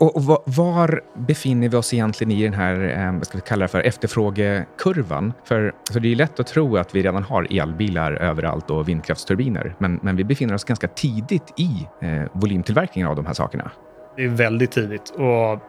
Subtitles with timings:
[0.00, 3.62] Och, och var, befinner vi oss egentligen i den här, eh, vad ska vi kalla
[3.64, 5.32] det för, efterfrågekurvan?
[5.44, 9.74] För alltså det är lätt att tro att vi redan har elbilar överallt och vindkraftsturbiner,
[9.78, 13.70] men, men vi befinner oss ganska tidigt i eh, volymtillverkningen av de här sakerna.
[14.16, 15.60] Det är väldigt tidigt och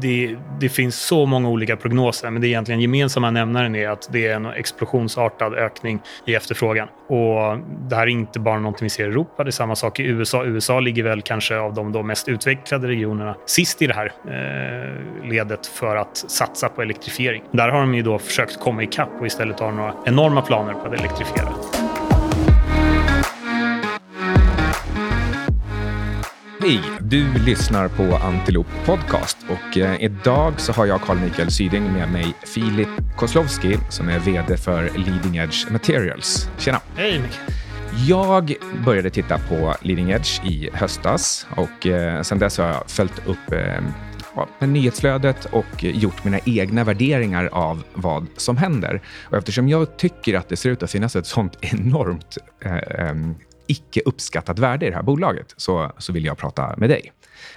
[0.00, 4.26] det, det, finns så många olika prognoser men det egentligen gemensamma nämnaren är att det
[4.26, 6.88] är en explosionsartad ökning i efterfrågan.
[7.06, 7.58] Och
[7.88, 10.02] det här är inte bara någonting vi ser i Europa, det är samma sak i
[10.02, 10.44] USA.
[10.44, 15.28] USA ligger väl kanske av de då mest utvecklade regionerna sist i det här eh,
[15.28, 17.42] ledet för att satsa på elektrifiering.
[17.50, 20.86] Där har de ju då försökt komma ikapp och istället har några enorma planer på
[20.86, 21.48] att elektrifiera.
[26.68, 26.80] Hej!
[27.00, 32.12] Du lyssnar på Antilop Podcast och eh, idag så har jag Carl Mikael Syding med
[32.12, 36.50] mig Filip Koslowski som är VD för Leading Edge Materials.
[36.58, 36.80] Tjena!
[36.96, 37.22] Hej!
[38.08, 38.54] Jag
[38.84, 43.52] började titta på Leading Edge i höstas och eh, sen dess har jag följt upp
[43.52, 49.02] eh, nyhetsflödet och gjort mina egna värderingar av vad som händer.
[49.24, 53.14] Och eftersom jag tycker att det ser ut att finnas ett sånt enormt eh,
[53.68, 57.12] icke uppskattat värde i det här bolaget, så, så vill jag prata med dig.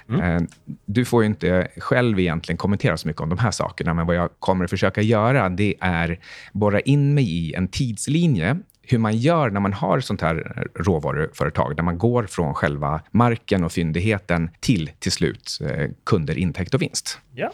[0.08, 0.20] Mm.
[0.20, 0.42] Eh,
[0.86, 4.16] du får ju inte själv egentligen kommentera så mycket om de här sakerna, men vad
[4.16, 6.20] jag kommer att försöka göra det är
[6.52, 11.76] borra in mig i en tidslinje hur man gör när man har sånt här råvaruföretag,
[11.76, 16.82] där man går från själva marken och fyndigheten till till slut eh, kunder, intäkt och
[16.82, 17.18] vinst.
[17.34, 17.52] Ja.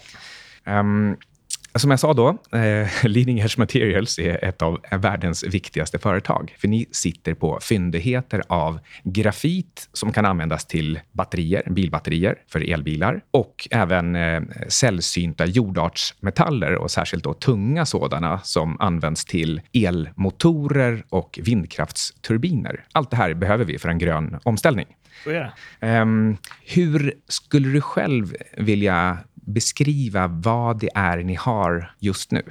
[0.66, 1.16] Um,
[1.78, 6.54] som jag sa då, eh, Leading Edge Materials är ett av världens viktigaste företag.
[6.58, 13.20] För ni sitter på fyndigheter av grafit som kan användas till batterier, bilbatterier för elbilar
[13.30, 21.38] och även eh, sällsynta jordartsmetaller och särskilt då tunga sådana som används till elmotorer och
[21.42, 22.84] vindkraftsturbiner.
[22.92, 24.86] Allt det här behöver vi för en grön omställning.
[25.80, 29.18] Um, hur skulle du själv vilja
[29.48, 32.42] beskriva vad det är ni har just nu?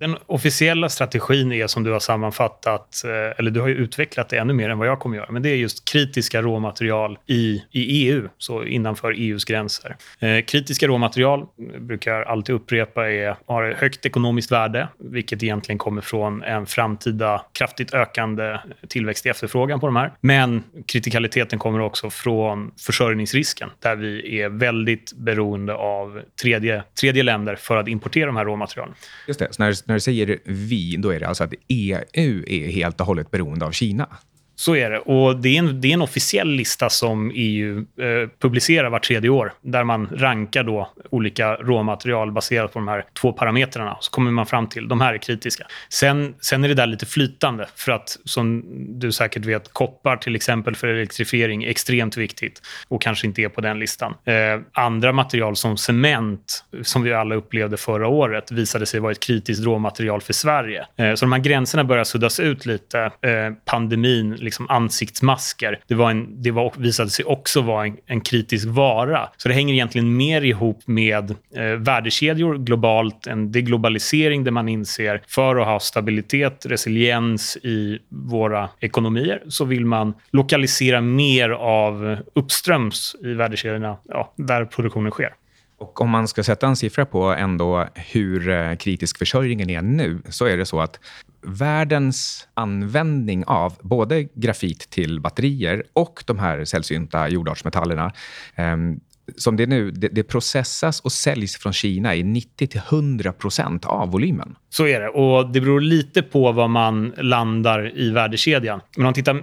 [0.00, 4.36] Den officiella strategin är som du har sammanfattat, eh, eller du har ju utvecklat det
[4.38, 8.08] ännu mer än vad jag kommer göra, men det är just kritiska råmaterial i, i
[8.08, 9.96] EU, så innanför EUs gränser.
[10.18, 15.78] Eh, kritiska råmaterial, eh, brukar jag alltid upprepa, är, har högt ekonomiskt värde, vilket egentligen
[15.78, 18.58] kommer från en framtida kraftigt ökande
[18.88, 20.12] tillväxt i efterfrågan på de här.
[20.20, 27.56] Men kritikaliteten kommer också från försörjningsrisken, där vi är väldigt beroende av tredje, tredje länder
[27.56, 28.94] för att importera de här råmaterialen.
[29.26, 29.48] Just det,
[29.88, 33.66] när du säger vi, då är det alltså att EU är helt och hållet beroende
[33.66, 34.08] av Kina?
[34.58, 34.98] Så är det.
[34.98, 39.30] Och det är en, det är en officiell lista som EU eh, publicerar vart tredje
[39.30, 43.96] år där man rankar då olika råmaterial baserat på de här två parametrarna.
[44.00, 45.66] Så kommer man fram till de här är kritiska.
[45.88, 48.64] Sen, sen är det där lite flytande för att som
[49.00, 53.48] du säkert vet, koppar till exempel för elektrifiering är extremt viktigt och kanske inte är
[53.48, 54.14] på den listan.
[54.24, 54.34] Eh,
[54.72, 59.64] andra material som cement, som vi alla upplevde förra året, visade sig vara ett kritiskt
[59.64, 60.86] råmaterial för Sverige.
[60.96, 62.98] Eh, så de här gränserna börjar suddas ut lite.
[63.00, 65.80] Eh, pandemin liksom ansiktsmasker.
[65.86, 69.28] Det, var en, det var, visade sig också vara en, en, kritisk vara.
[69.36, 75.22] Så det hänger egentligen mer ihop med eh, värdekedjor globalt, en deglobalisering där man inser
[75.26, 83.16] för att ha stabilitet, resiliens i våra ekonomier så vill man lokalisera mer av uppströms
[83.22, 85.34] i värdekedjorna ja, där produktionen sker.
[85.78, 90.22] Och om man ska sätta en siffra på ändå hur eh, kritisk försörjningen är nu,
[90.28, 91.00] så är det så att
[91.42, 98.12] världens användning av både grafit till batterier och de här sällsynta jordartsmetallerna
[98.54, 99.00] ehm,
[99.36, 104.10] som det är nu, det, det, processas och säljs från Kina i 90-100 procent av
[104.10, 104.54] volymen.
[104.70, 105.08] Så är det.
[105.08, 108.80] Och Det beror lite på var man landar i värdekedjan.
[108.96, 109.42] Men om man tittar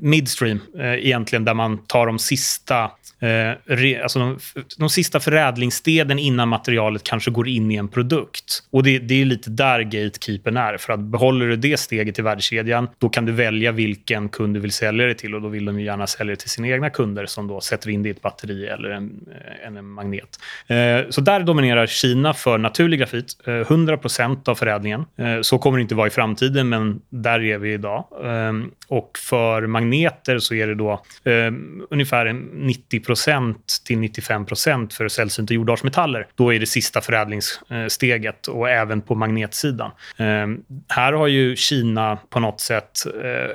[0.00, 2.90] midstream, eh, egentligen, där man tar de sista
[3.22, 4.38] Eh, re, alltså de,
[4.78, 8.62] de sista förädlingsstegen innan materialet kanske går in i en produkt.
[8.70, 10.76] Och Det, det är lite där gatekeepern är.
[10.76, 14.60] För att Behåller du det steget i värdekedjan, då kan du välja vilken kund du
[14.60, 15.34] vill sälja det till.
[15.34, 18.02] och Då vill de gärna sälja det till sina egna kunder som då sätter in
[18.02, 19.26] det i ett batteri eller en,
[19.60, 20.38] eh, en, magnet.
[20.66, 23.26] Eh, så där dominerar Kina för naturlig grafit.
[23.46, 25.04] Eh, 100% av förädlingen.
[25.42, 28.04] Så kommer det inte vara i framtiden, men där är vi idag.
[28.24, 33.54] Ehm, och för magneter så är det då ehm, ungefär 90%
[33.86, 36.26] till 95% för sällsynta jordartsmetaller.
[36.34, 39.90] Då är det sista förädlingssteget och även på magnetsidan.
[40.16, 40.58] Ehm,
[40.88, 43.06] här har ju Kina på något sätt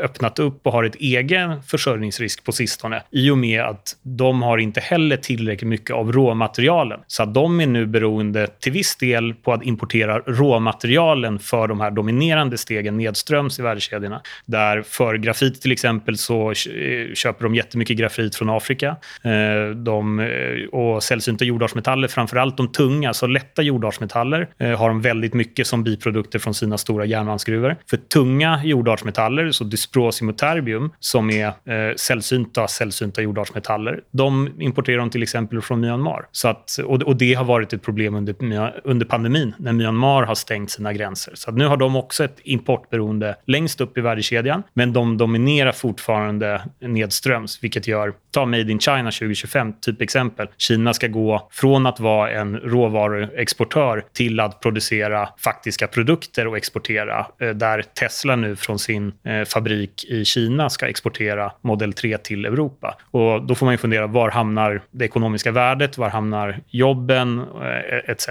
[0.01, 4.57] öppnat upp och har ett egen försörjningsrisk på sistone i och med att de har
[4.57, 6.99] inte heller heller tillräckligt mycket av råmaterialen.
[7.07, 11.79] Så att de är nu beroende till viss del på att importera råmaterialen för de
[11.79, 14.21] här dominerande stegen nedströms i värdekedjorna.
[14.45, 18.97] Där för grafit till exempel så eh, köper de jättemycket grafit från Afrika.
[19.23, 20.27] Eh, de, eh,
[20.71, 24.47] och sällsynta jordartsmetaller, framförallt de tunga, så lätta jordartsmetaller,
[24.77, 27.75] har de väldigt mycket som biprodukter från sina stora järnmalmsgruvor.
[27.89, 35.06] För tunga jordartsmetaller, så dysprosium och terbium, som är sällsynta, sällsynta jordartsmetaller, de importerar de
[35.09, 36.25] till exempel från Myanmar.
[36.31, 38.35] Så att, och, och det har varit ett problem under,
[38.83, 41.31] under pandemin, när Myanmar har stängt sina gränser.
[41.35, 46.61] Så nu har de också ett importberoende längst upp i värdekedjan, men de dominerar fortfarande
[46.79, 50.47] nedströms, vilket gör, ta Made in China 2025, typ exempel.
[50.57, 57.27] Kina ska gå från att vara en råvaruexportör till att producera faktiska produkter och exportera,
[57.39, 62.45] eh, där Tesla nu från sin eh, fabrik i Kina ska exportera Model 3 till
[62.45, 62.97] Europa.
[63.11, 65.97] Och då får man ju fundera, var hamnar det ekonomiska värdet?
[65.97, 67.39] Var hamnar jobben?
[67.39, 68.29] Eh, Etc.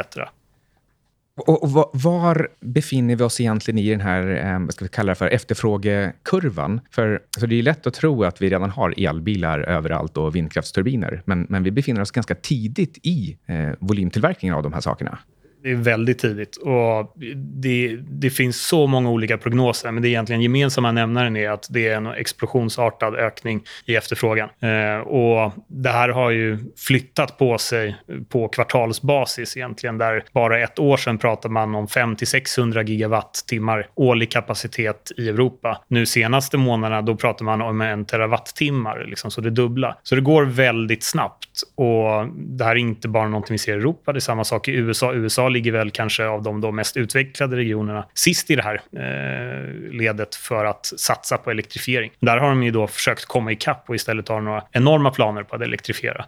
[1.39, 5.15] Och, var befinner vi oss egentligen i den här eh, vad ska vi kalla det
[5.15, 6.81] för efterfrågekurvan?
[6.91, 11.23] För alltså det är lätt att tro att vi redan har elbilar överallt och vindkraftsturbiner.
[11.25, 15.19] Men, men vi befinner oss ganska tidigt i eh, volymtillverkningen av de här sakerna.
[15.63, 16.57] Det är väldigt tidigt.
[16.57, 21.67] Och det, det, finns så många olika prognoser, men det egentligen gemensamma nämnaren är att
[21.71, 24.49] det är en explosionsartad ökning i efterfrågan.
[24.61, 27.97] Eh, och det här har ju flyttat på sig
[28.29, 35.13] på kvartalsbasis egentligen, där bara ett år sedan pratade man om 500-600 gigawattimmar årlig kapacitet
[35.17, 35.83] i Europa.
[35.89, 39.97] Nu senaste månaderna då pratar man om en terawattimmar, liksom, så det dubbla.
[40.03, 41.63] Så det går väldigt snabbt.
[41.75, 44.69] Och det här är inte bara någonting vi ser i Europa, det är samma sak
[44.69, 45.15] i USA.
[45.15, 49.93] USA ligger väl kanske av de då mest utvecklade regionerna sist i det här eh,
[49.93, 52.13] ledet för att satsa på elektrifiering.
[52.21, 55.57] Där har de ju då försökt komma ikapp och istället har några enorma planer på
[55.57, 56.25] att elektrifiera.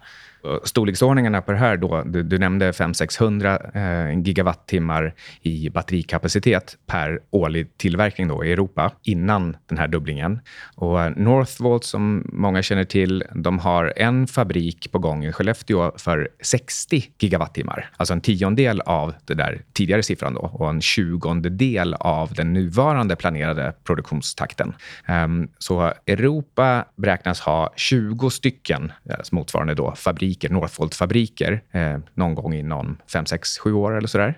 [0.64, 7.76] Storleksordningarna på det här, då, du, du nämnde 500-600 eh, gigawattimmar i batterikapacitet per årlig
[7.76, 10.40] tillverkning då i Europa innan den här dubblingen.
[10.75, 15.93] Och eh, Northvolt, som många känner till, de har en fabrik på gång i Skellefteå
[15.96, 17.90] för 60 gigawattimmar.
[17.96, 23.17] Alltså en tiondel av den där tidigare siffran då, och en tjugondedel av den nuvarande
[23.17, 24.75] planerade produktionstakten.
[25.08, 32.34] Um, så Europa beräknas ha 20 stycken eh, motsvarande då, fabriker fabriker, Northvolt-fabriker eh, någon
[32.34, 34.34] gång inom 5, 6, 7 år eller sådär.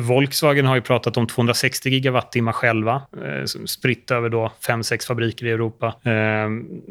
[0.00, 5.46] Volkswagen har ju pratat om 260 gigawattimmar själva, eh, spritt över då 5, 6 fabriker
[5.46, 5.86] i Europa.
[5.86, 6.48] Eh,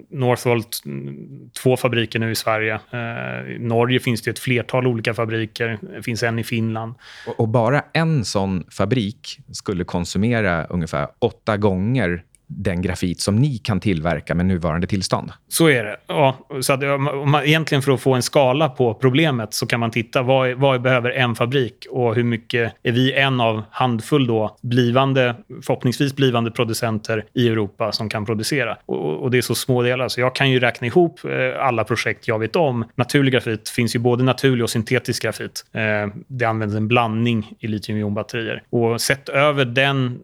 [0.09, 2.79] Northvolt, mm, två fabriker nu i Sverige.
[2.91, 5.79] Eh, I Norge finns det ett flertal olika fabriker.
[5.81, 6.95] Det finns en i Finland.
[7.27, 13.57] Och, och bara en sån fabrik skulle konsumera ungefär åtta gånger den grafit som ni
[13.57, 15.31] kan tillverka med nuvarande tillstånd.
[15.47, 15.97] Så är det.
[16.07, 19.79] Ja, så att, om man, egentligen för att få en skala på problemet så kan
[19.79, 24.27] man titta vad, vad behöver en fabrik och hur mycket är vi en av handfull
[24.27, 28.77] då blivande, förhoppningsvis blivande producenter i Europa som kan producera.
[28.85, 30.07] Och, och det är så små delar.
[30.07, 32.85] Så jag kan ju räkna ihop eh, alla projekt jag vet om.
[32.95, 35.65] Naturlig grafit finns ju både naturlig och syntetisk grafit.
[35.73, 35.81] Eh,
[36.27, 38.63] det används en blandning i litiumjonbatterier.
[38.69, 40.19] Och sett över den,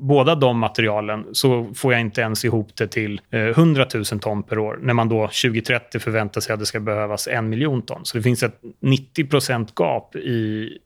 [0.00, 4.42] båda de materialen så får jag inte ens ihop det till eh, 100 000 ton
[4.42, 8.04] per år, när man då 2030 förväntar sig att det ska behövas en miljon ton.
[8.04, 10.30] Så det finns ett 90% gap i,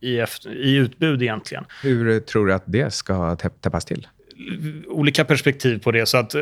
[0.00, 1.64] i, i utbud egentligen.
[1.82, 4.06] Hur tror du att det ska täppas till?
[4.88, 6.06] Olika perspektiv på det.
[6.06, 6.40] Så att, eh,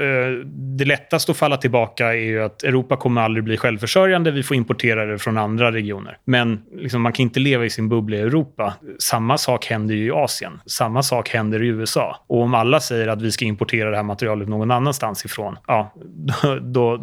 [0.78, 4.30] det lättaste att falla tillbaka är ju att Europa kommer aldrig bli självförsörjande.
[4.30, 6.18] Vi får importera det från andra regioner.
[6.24, 8.74] Men liksom, man kan inte leva i sin bubbla i Europa.
[8.98, 10.60] Samma sak händer ju i Asien.
[10.66, 12.24] Samma sak händer i USA.
[12.26, 15.94] Och om alla säger att vi ska importera det här materialet någon annanstans ifrån, ja,
[16.42, 17.00] då, då,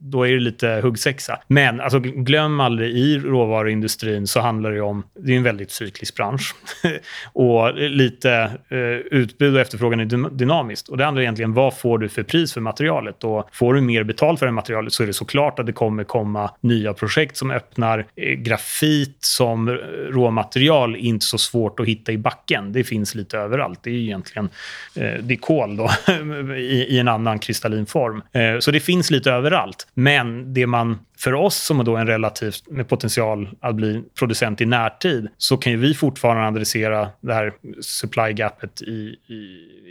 [0.00, 1.38] då är det lite huggsexa.
[1.48, 5.02] Men alltså, glöm aldrig, i råvaruindustrin så handlar det om...
[5.18, 6.54] Det är en väldigt cyklisk bransch.
[7.32, 8.32] och lite
[8.68, 8.78] eh,
[9.10, 10.88] utbud och efterfrågan är dynamiskt.
[10.88, 13.24] Och det andra är egentligen vad får du för pris för materialet?
[13.24, 16.04] Och får du mer betalt för det materialet så är det såklart att det kommer
[16.04, 19.72] komma nya projekt som öppnar eh, grafit som eh,
[20.10, 22.72] råmaterial inte så svårt att hitta i backen.
[22.72, 23.80] Det finns lite överallt.
[23.82, 24.48] Det är egentligen
[24.94, 25.90] eh, det är kol då,
[26.56, 28.22] i, i, en annan kristallin form.
[28.32, 29.86] Eh, så det finns lite överallt.
[29.94, 34.60] Men det man för oss som är då en relativt med potential att bli producent
[34.60, 39.34] i närtid så kan ju vi fortfarande adressera det här supply gapet i, i,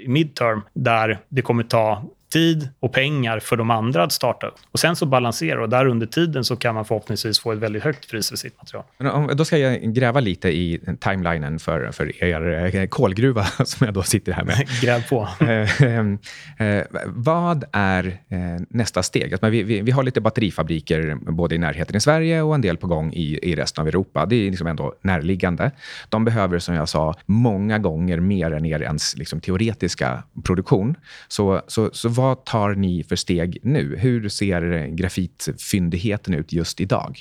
[0.05, 2.03] i midterm där det kommer ta
[2.35, 4.55] tid och pengar för de andra att starta upp.
[4.71, 7.83] Och sen så balansera och där under tiden så kan man förhoppningsvis få ett väldigt
[7.83, 8.83] högt pris för sitt material.
[8.97, 13.85] Men om, då ska jag gräva lite i timelinen för, för er eh, kolgruva som
[13.85, 14.67] jag då sitter här med.
[14.81, 15.27] Gräv på.
[15.39, 18.39] Eh, eh, vad är eh,
[18.69, 19.33] nästa steg?
[19.33, 22.77] Alltså, vi, vi, vi, har lite batterifabriker både i närheten i Sverige och en del
[22.77, 24.25] på gång i, i resten av Europa.
[24.25, 25.71] Det är liksom ändå närliggande.
[26.09, 30.95] De behöver, som jag sa, många gånger mer än er ens liksom, teoretiska produktion.
[31.27, 33.95] Så, så, så vad tar ni för steg nu?
[33.97, 37.19] Hur ser grafitfyndigheten ut just idag?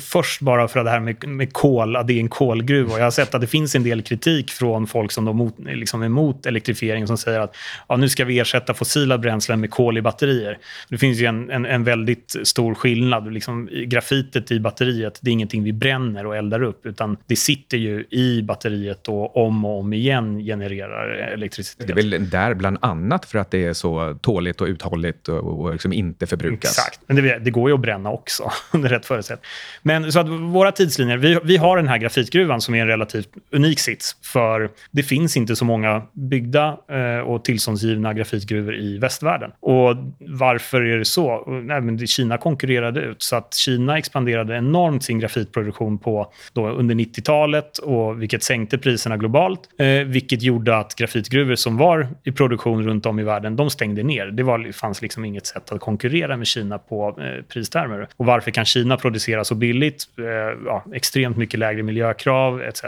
[0.00, 2.98] Först bara för det här med, med kol, att det är en kolgruva.
[2.98, 6.02] Jag har sett att det finns en del kritik från folk som de mot, liksom
[6.02, 7.56] är emot elektrifiering som säger att
[7.88, 10.58] ja, nu ska vi ersätta fossila bränslen med kol i batterier.
[10.88, 13.32] Det finns ju en, en, en väldigt stor skillnad.
[13.32, 17.76] Liksom, grafitet i batteriet det är ingenting vi bränner och eldar upp utan det sitter
[17.76, 21.86] ju i batteriet och om och om igen genererar elektricitet.
[21.86, 25.60] Det är väl där bland annat för att det är så tåligt och uthålligt och,
[25.60, 26.70] och liksom inte förbrukas.
[26.70, 29.48] Exakt, men det, det, går ju att bränna också under rätt förutsättningar.
[29.82, 33.28] Men så att våra tidslinjer, vi, vi har den här grafitgruvan som är en relativt
[33.52, 39.50] unik sits för det finns inte så många byggda eh, och tillståndsgivna grafitgruvor i västvärlden.
[39.60, 41.44] Och varför är det så?
[41.46, 46.94] Nej, men Kina konkurrerade ut så att Kina expanderade enormt sin grafitproduktion på då under
[46.94, 52.84] 90-talet och vilket sänkte priserna globalt, eh, vilket gjorde att grafitgruvor som var i produktion
[52.84, 54.13] runt om i världen, de stängde ner.
[54.22, 58.08] Det var, fanns liksom inget sätt att konkurrera med Kina på eh, pristermer.
[58.16, 60.04] Och varför kan Kina producera så billigt?
[60.18, 60.24] Eh,
[60.66, 62.84] ja, extremt mycket lägre miljökrav etc.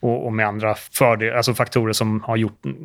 [0.00, 2.76] Och, och med andra fördel, alltså faktorer som har gjort, mm,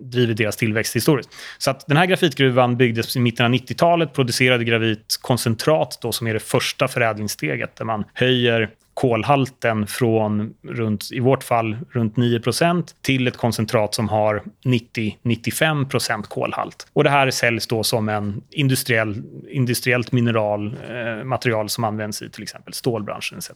[0.00, 1.30] drivit deras tillväxt historiskt.
[1.58, 6.34] Så att den här grafitgruvan byggdes i mitten av 90-talet, producerade gravitkoncentrat då, som är
[6.34, 13.26] det första förädlingssteget där man höjer kolhalten från, runt, i vårt fall, runt 9% till
[13.26, 16.86] ett koncentrat som har 90-95% kolhalt.
[16.92, 22.30] Och det här säljs då som en industriell, industriellt mineral, eh, material som används i
[22.30, 23.38] till exempel stålbranschen.
[23.38, 23.46] Etc.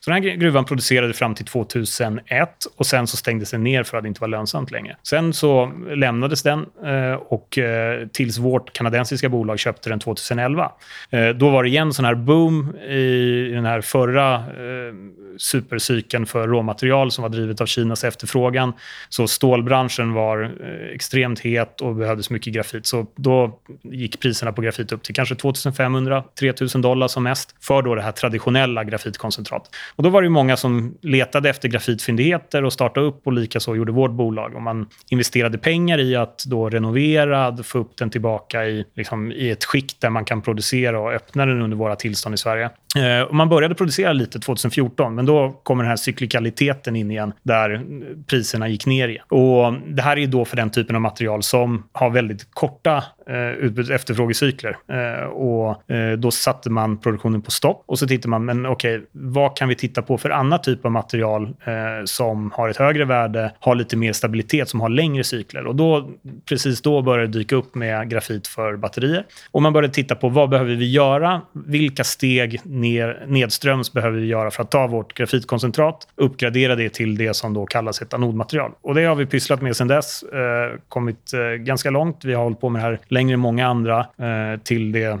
[0.00, 3.96] Så den här gruvan producerade fram till 2001 och sen så stängdes den ner för
[3.96, 4.96] att det inte var lönsamt längre.
[5.02, 10.72] Sen så lämnades den eh, och eh, tills vårt kanadensiska bolag köpte den 2011.
[11.10, 16.26] Eh, då var det igen sån här boom i den här förra eh, eh, supercykeln
[16.26, 18.72] för råmaterial som var drivet av Kinas efterfrågan.
[19.08, 22.86] Så stålbranschen var eh, extremt het och behövdes mycket grafit.
[22.86, 27.94] Så då gick priserna på grafit upp till kanske 2500-3000 dollar som mest för då
[27.94, 29.70] det här traditionella grafitkoncentrat.
[29.96, 33.92] Och då var det många som letade efter grafitfyndigheter och startade upp och likaså gjorde
[33.92, 34.54] vårt bolag.
[34.54, 39.50] Och man investerade pengar i att då renovera, få upp den tillbaka i, liksom, i
[39.50, 42.70] ett skick där man kan producera och öppna den under våra tillstånd i Sverige.
[42.96, 47.32] Eh, och man började producera lite 2014, men då kommer den här cyklikaliteten in igen,
[47.42, 47.84] där
[48.26, 49.24] priserna gick ner igen.
[49.28, 53.50] Och det här är då för den typen av material som har väldigt korta eh,
[53.50, 54.76] utbuds efterfrågecykler.
[54.88, 58.96] Eh, och eh, då satte man produktionen på stopp och så tittar man, men okej,
[58.96, 62.76] okay, vad kan vi titta på för annan typ av material eh, som har ett
[62.76, 65.66] högre värde, har lite mer stabilitet, som har längre cykler?
[65.66, 66.10] Och då,
[66.48, 69.24] precis då började det dyka upp med grafit för batterier.
[69.50, 71.40] Och man började titta på vad behöver vi göra?
[71.52, 77.18] Vilka steg ner, nedströms behöver vi göra för att ta vårt grafitkoncentrat, uppgradera det till
[77.18, 78.72] det som då kallas ett anodmaterial.
[78.80, 82.24] Och det har vi pysslat med sedan dess, eh, kommit eh, ganska långt.
[82.24, 85.18] Vi har hållit på med det här längre än många andra eh, till, det,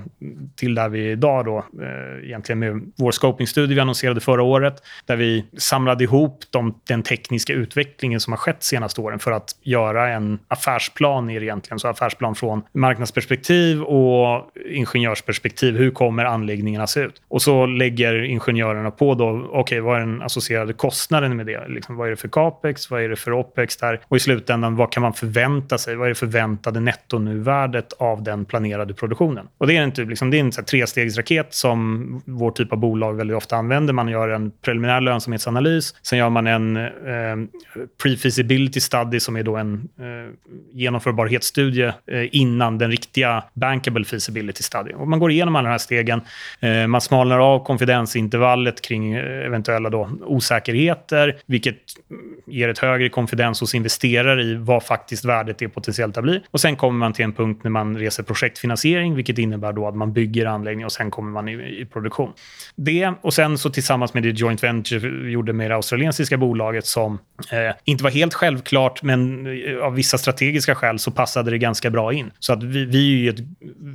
[0.56, 4.82] till där vi är idag då, eh, egentligen med vår scopingstudie vi annonserade förra året,
[5.06, 9.32] där vi samlade ihop de, den tekniska utvecklingen som har skett de senaste åren för
[9.32, 11.78] att göra en affärsplan i egentligen.
[11.78, 15.76] Så affärsplan från marknadsperspektiv och ingenjörsperspektiv.
[15.76, 17.22] Hur kommer anläggningarna se ut?
[17.28, 21.68] Och så lägger ingenjörerna på då, okej, okay, vad är den associerade kostnaden med det?
[21.68, 22.90] Liksom, vad är det för capex?
[22.90, 24.00] Vad är det för opex där?
[24.08, 25.96] Och i slutändan, vad kan man förvänta sig?
[25.96, 29.48] Vad är det förväntade nettonuvärdet av den planerade produktionen?
[29.58, 32.72] Och det är en, typ, liksom, det är en så här, trestegsraket som vår typ
[32.72, 33.92] av bolag väldigt ofta använder.
[33.92, 35.94] Man gör en preliminär lönsamhetsanalys.
[36.02, 36.82] Sen gör man en eh,
[38.02, 40.34] pre-feasibility study som är då en eh,
[40.72, 44.92] genomförbarhetsstudie eh, innan den riktiga bankable feasibility study.
[44.92, 46.20] Och man går igenom alla de här stegen.
[46.60, 51.76] Eh, man smalnar av konfidensintervallet kring eh, eventuella då osäkerheter, vilket
[52.46, 56.40] ger ett högre konfidens hos investerare i vad faktiskt värdet är potentiellt att bli.
[56.50, 59.96] Och sen kommer man till en punkt när man reser projektfinansiering, vilket innebär då att
[59.96, 62.32] man bygger anläggning och sen kommer man i, i produktion.
[62.76, 66.86] Det och sen så tillsammans med det joint venture vi gjorde med det australiensiska bolaget
[66.86, 67.18] som
[67.52, 71.90] eh, inte var helt självklart, men eh, av vissa strategiska skäl så passade det ganska
[71.90, 72.30] bra in.
[72.38, 73.40] Så att vi, vi är ett,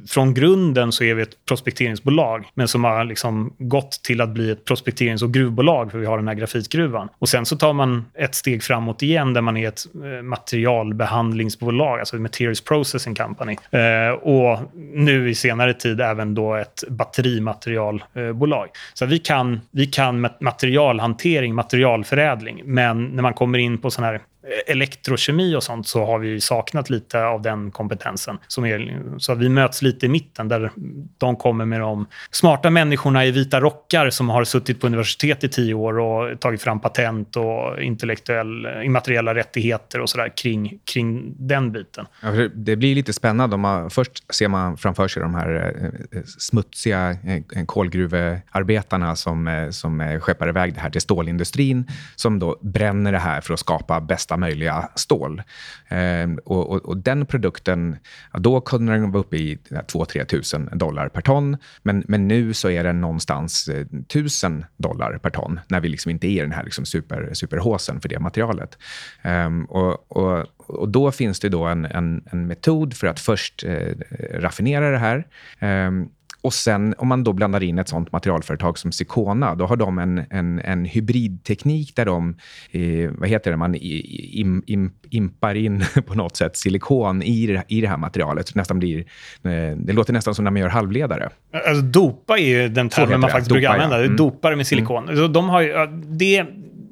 [0.10, 4.52] från grunden så är vi ett prospekteringsbolag, men som har liksom gått till att bli
[4.52, 7.10] ett prospekterings och gruvbolag, för vi har den här grafitgruvan.
[7.20, 12.00] Och sen så tar man ett steg framåt igen, där man är ett eh, materialbehandlingsbolag,
[12.00, 14.60] alltså ett materials processing company, Eh, och
[14.94, 18.70] nu i senare tid även då ett batterimaterialbolag.
[18.94, 24.22] Så vi kan, vi kan materialhantering, materialförädling, men när man kommer in på sån här
[24.46, 28.38] Eh, elektrokemi och sånt så har vi saknat lite av den kompetensen.
[28.48, 30.72] Som är, så vi möts lite i mitten där
[31.18, 35.50] de kommer med de smarta människorna i vita rockar som har suttit på universitet i
[35.50, 41.36] tio år och tagit fram patent och intellektuell, eh, immateriella rättigheter och sådär kring, kring
[41.38, 42.06] den biten.
[42.22, 43.56] Ja, det blir lite spännande.
[43.56, 45.76] Om man, först ser man framför sig de här
[46.12, 47.18] eh, smutsiga
[47.66, 53.54] kolgruvearbetarna som, som skeppar iväg det här till stålindustrin som då bränner det här för
[53.54, 55.42] att skapa bästa bästa möjliga stål.
[55.90, 57.98] Eh, och, och, och, den produkten,
[58.34, 61.58] ja, då kunde den vara uppe i 2-3 tusen dollar per ton.
[61.84, 66.12] Men, men nu så är den någonstans eh, 1000 dollar per ton när vi liksom
[66.12, 68.78] inte är i den här liksom super, superhåsen för det materialet.
[69.24, 73.64] Eh, och, och, och då finns det då en, en, en metod för att först
[73.64, 73.94] eh,
[74.40, 75.26] raffinera det här.
[75.62, 76.10] Um,
[76.46, 80.00] och sen om man då blandar in ett sånt materialföretag som Sicona, då har de
[80.00, 82.36] en, en, en hybridteknik där de,
[82.72, 87.64] eh, vad heter det, man im, im, impar in på något sätt silikon i det,
[87.68, 88.48] i det här materialet.
[88.48, 91.30] Så nästan blir, eh, det låter nästan som när man gör halvledare.
[91.68, 93.98] Alltså, dopa är ju den termen man faktiskt dopa, brukar använda.
[93.98, 94.06] Ja.
[94.06, 94.18] Mm.
[94.18, 95.10] Dopare med silikon.
[95.10, 95.34] Mm.
[95.34, 95.74] De har ju,
[96.06, 96.46] det,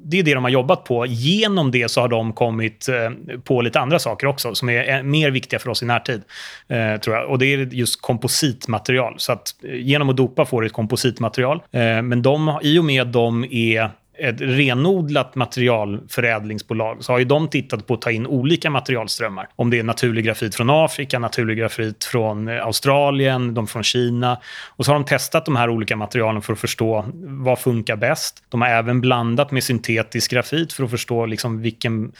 [0.04, 1.06] det är det de har jobbat på.
[1.06, 5.30] Genom det så har de kommit eh, på lite andra saker också som är mer
[5.30, 6.22] viktiga för oss i närtid.
[6.68, 7.30] Eh, tror jag.
[7.30, 9.14] Och det är just kompositmaterial.
[9.16, 11.62] Så att eh, genom att dopa får du ett kompositmaterial.
[12.02, 17.48] men de, i och med att de är ett renodlat materialförädlingsbolag så har ju de
[17.48, 19.48] tittat på att ta in olika materialströmmar.
[19.56, 24.40] Om det är naturlig grafit från Afrika, naturlig grafit från eh, Australien, de från Kina.
[24.66, 28.42] Och så har de testat de här olika materialen för att förstå vad funkar bäst.
[28.48, 32.12] De har även blandat med syntetisk grafit för att förstå liksom vilken,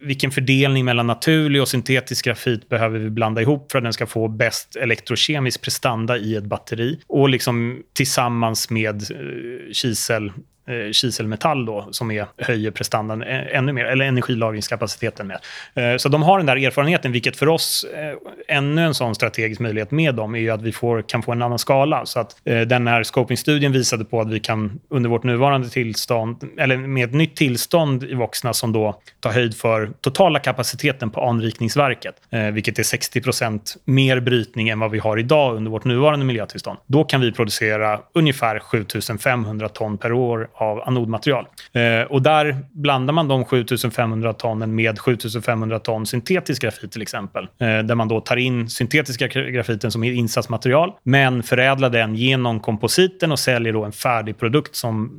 [0.00, 4.06] vilken fördelning mellan naturlig och syntetisk grafit behöver vi blanda ihop för att den ska
[4.06, 7.00] få bäst elektrokemisk prestanda i ett batteri.
[7.06, 10.32] Och liksom tillsammans med eh, kisel
[10.66, 15.40] eh, kiselmetall då, som är, höjer prestandan ännu mer, eller energilagringskapaciteten med.
[15.74, 19.60] Eh, så de har den där erfarenheten, vilket för oss, eh, ännu en sån strategisk
[19.60, 22.06] möjlighet med dem, är ju att vi får, kan få en annan skala.
[22.06, 26.36] Så att eh, den här scopingstudien visade på att vi kan under vårt nuvarande tillstånd,
[26.58, 31.20] eller med ett nytt tillstånd i Voxna som då tar höjd för totala kapaciteten på
[31.20, 36.24] anrikningsverket, eh, vilket är 60% mer brytning än vad vi har idag under vårt nuvarande
[36.26, 36.78] miljötillstånd.
[36.86, 41.46] Då kan vi producera ungefär 7500 ton per år av anodmaterial.
[41.72, 47.44] Eh, och där blandar man de 7500 tonnen med 7500 ton syntetisk grafit till exempel.
[47.44, 53.32] Eh, där man då tar in syntetiska grafiten som insatsmaterial, men förädlar den genom kompositen
[53.32, 55.10] och säljer då en färdig produkt som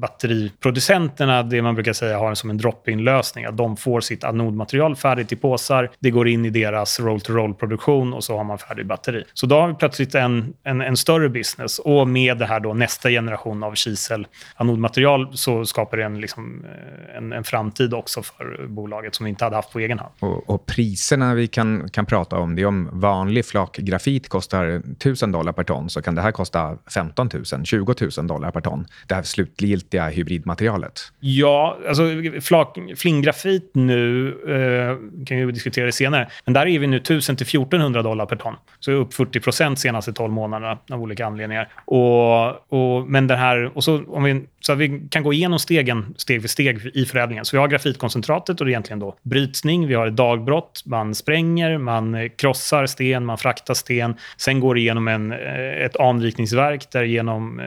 [0.00, 3.44] batteriproducenterna, det man brukar säga, har som en drop-in-lösning.
[3.44, 8.24] Att de får sitt anodmaterial färdigt i påsar, det går in i deras roll-to-roll-produktion och
[8.24, 9.24] så har man färdig batteri.
[9.34, 12.74] Så då har vi plötsligt en, en, en större business och med det här då
[12.74, 14.26] nästa generation av kisel
[14.72, 19.30] anodmaterial så skapar det en, liksom, eh, en, en, framtid också för bolaget som vi
[19.30, 20.12] inte hade haft på egen hand.
[20.20, 25.32] Och, och priserna vi kan, kan prata om, det är om vanlig flakgrafit kostar 1000
[25.32, 28.86] dollar per ton så kan det här kosta 15 000, 20 000 dollar per ton.
[29.08, 31.00] Det här slutgiltiga hybridmaterialet.
[31.20, 32.02] Ja, alltså
[32.40, 37.36] flak, flinggrafit nu eh, kan vi diskutera det senare, men där är vi nu 1000
[37.36, 38.54] till 1400 dollar per ton.
[38.80, 41.68] Så är upp 40 procent senaste 12 månaderna av olika anledningar.
[41.84, 45.58] Och, och, men det här, och så om vi så att vi kan gå igenom
[45.58, 47.44] stegen steg för steg i förädlingen.
[47.44, 49.86] Så vi har grafitkoncentratet och det är egentligen då brytning.
[49.86, 50.82] Vi har ett dagbrott.
[50.84, 54.14] Man spränger, man eh, krossar sten, man fraktar sten.
[54.36, 57.66] Sen går det igenom en, eh, ett anrikningsverk där genom eh,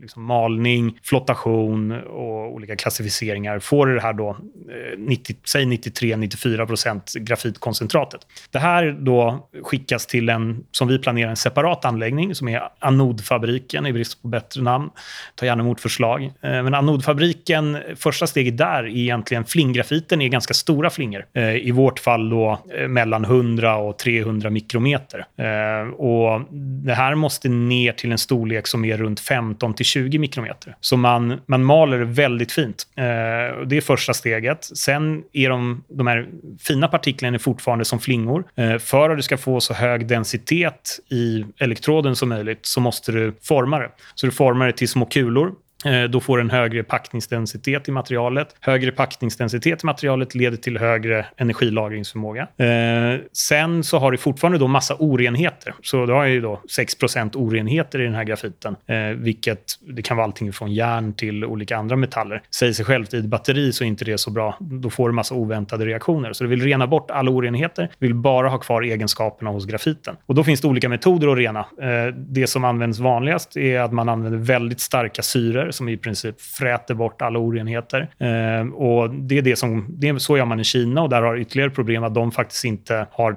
[0.00, 4.36] liksom malning, flottation och olika klassificeringar får det här då
[4.98, 8.20] 90, säg 93-94 procent grafitkoncentratet.
[8.50, 13.86] Det här då skickas till en, som vi planerar, en separat anläggning som är anodfabriken
[13.86, 14.90] i brist på bättre namn.
[15.34, 16.33] Ta gärna emot förslag.
[16.42, 21.26] Eh, men anodfabriken, första steget där är egentligen flinggrafiten är ganska stora flingor.
[21.32, 25.26] Eh, I vårt fall då eh, mellan 100 och 300 mikrometer.
[25.36, 26.42] Eh, och
[26.84, 30.76] det här måste ner till en storlek som är runt 15 till 20 mikrometer.
[30.80, 32.86] Så man, man maler väldigt fint.
[32.96, 33.04] Eh,
[33.66, 34.64] det är första steget.
[34.64, 36.26] Sen är de, de här
[36.60, 38.44] fina partiklarna fortfarande som flingor.
[38.54, 43.12] Eh, för att du ska få så hög densitet i elektroden som möjligt så måste
[43.12, 43.90] du forma det.
[44.14, 45.52] Så du formar det till små kulor
[45.84, 48.56] Eh, då får en högre packningsdensitet i materialet.
[48.60, 52.42] Högre packningsdensitet i materialet leder till högre energilagringsförmåga.
[52.56, 55.74] Eh, sen så har det fortfarande då massa orenheter.
[55.82, 60.16] Så du har ju då 6% orenheter i den här grafiten, eh, vilket det kan
[60.16, 62.42] vara allting från järn till olika andra metaller.
[62.54, 64.56] Säger sig självt, i ett batteri så är inte det så bra.
[64.60, 66.32] Då får du massa oväntade reaktioner.
[66.32, 70.16] Så du vill rena bort alla orenheter, vill bara ha kvar egenskaperna hos grafiten.
[70.26, 71.66] Och då finns det olika metoder att rena.
[72.14, 76.94] Det som används vanligast är att man använder väldigt starka syror som i princip fräter
[76.94, 78.08] bort alla orenheter.
[78.18, 81.22] Ehm, och det är, det som, det är så gör man i Kina och där
[81.22, 83.36] har ytterligare problem att de faktiskt inte har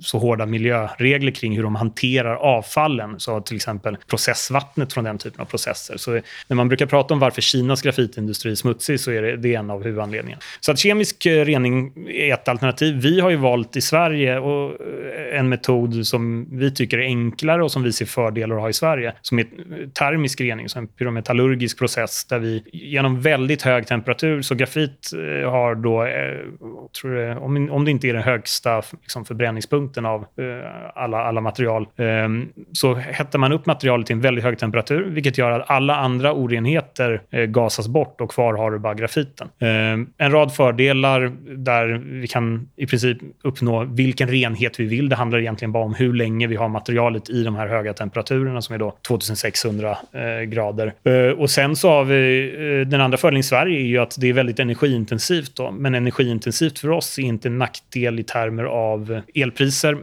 [0.00, 3.20] så hårda miljöregler kring hur de hanterar avfallen.
[3.20, 5.96] Så till exempel processvattnet från den typen av processer.
[5.96, 9.54] Så när man brukar prata om varför Kinas grafitindustri är smutsig så är det, det
[9.54, 10.42] är en av huvudanledningarna.
[10.60, 13.00] Så att kemisk eh, rening är ett alternativ.
[13.02, 17.64] Vi har ju valt i Sverige och eh, en metod som vi tycker är enklare
[17.64, 19.46] och som vi ser fördelar att ha i Sverige, som är
[19.92, 25.50] termisk rening, som en pyrometallurgisk process där vi genom väldigt hög temperatur, så grafit eh,
[25.50, 30.20] har då, eh, tror det, om, om det inte är den högsta liksom, förbränningspunkten av
[30.20, 35.10] eh, alla, alla material, ehm, så hettar man upp materialet till en väldigt hög temperatur,
[35.10, 39.48] vilket gör att alla andra orenheter gasas bort och kvar har du bara grafiten.
[39.58, 45.08] Ehm, en rad fördelar där vi kan i princip uppnå vilken renhet vi vill.
[45.08, 48.62] Det handlar egentligen bara om hur länge vi har materialet i de här höga temperaturerna
[48.62, 49.98] som är då 2600
[50.46, 50.94] grader.
[51.38, 54.32] Och sen så har vi den andra fördelen i Sverige är ju att det är
[54.32, 55.56] väldigt energiintensivt.
[55.56, 55.70] Då.
[55.70, 59.96] Men energiintensivt för oss är inte en nackdel i termer av elpriser.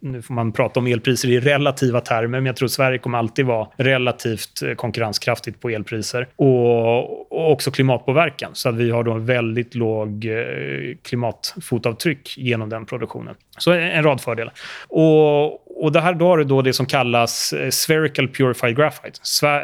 [0.00, 3.18] Nu får man prata om elpriser i relativa termer, men jag tror att Sverige kommer
[3.18, 6.28] alltid vara relativt eh, konkurrenskraftigt på elpriser.
[6.36, 8.50] Och, och också klimatpåverkan.
[8.54, 13.34] Så att vi har då väldigt låg eh, klimatfotavtryck genom den produktionen.
[13.58, 14.54] Så en rad fördelar.
[14.88, 19.18] Och, och det här, då har du då det som kallas eh, spherical purified graphite,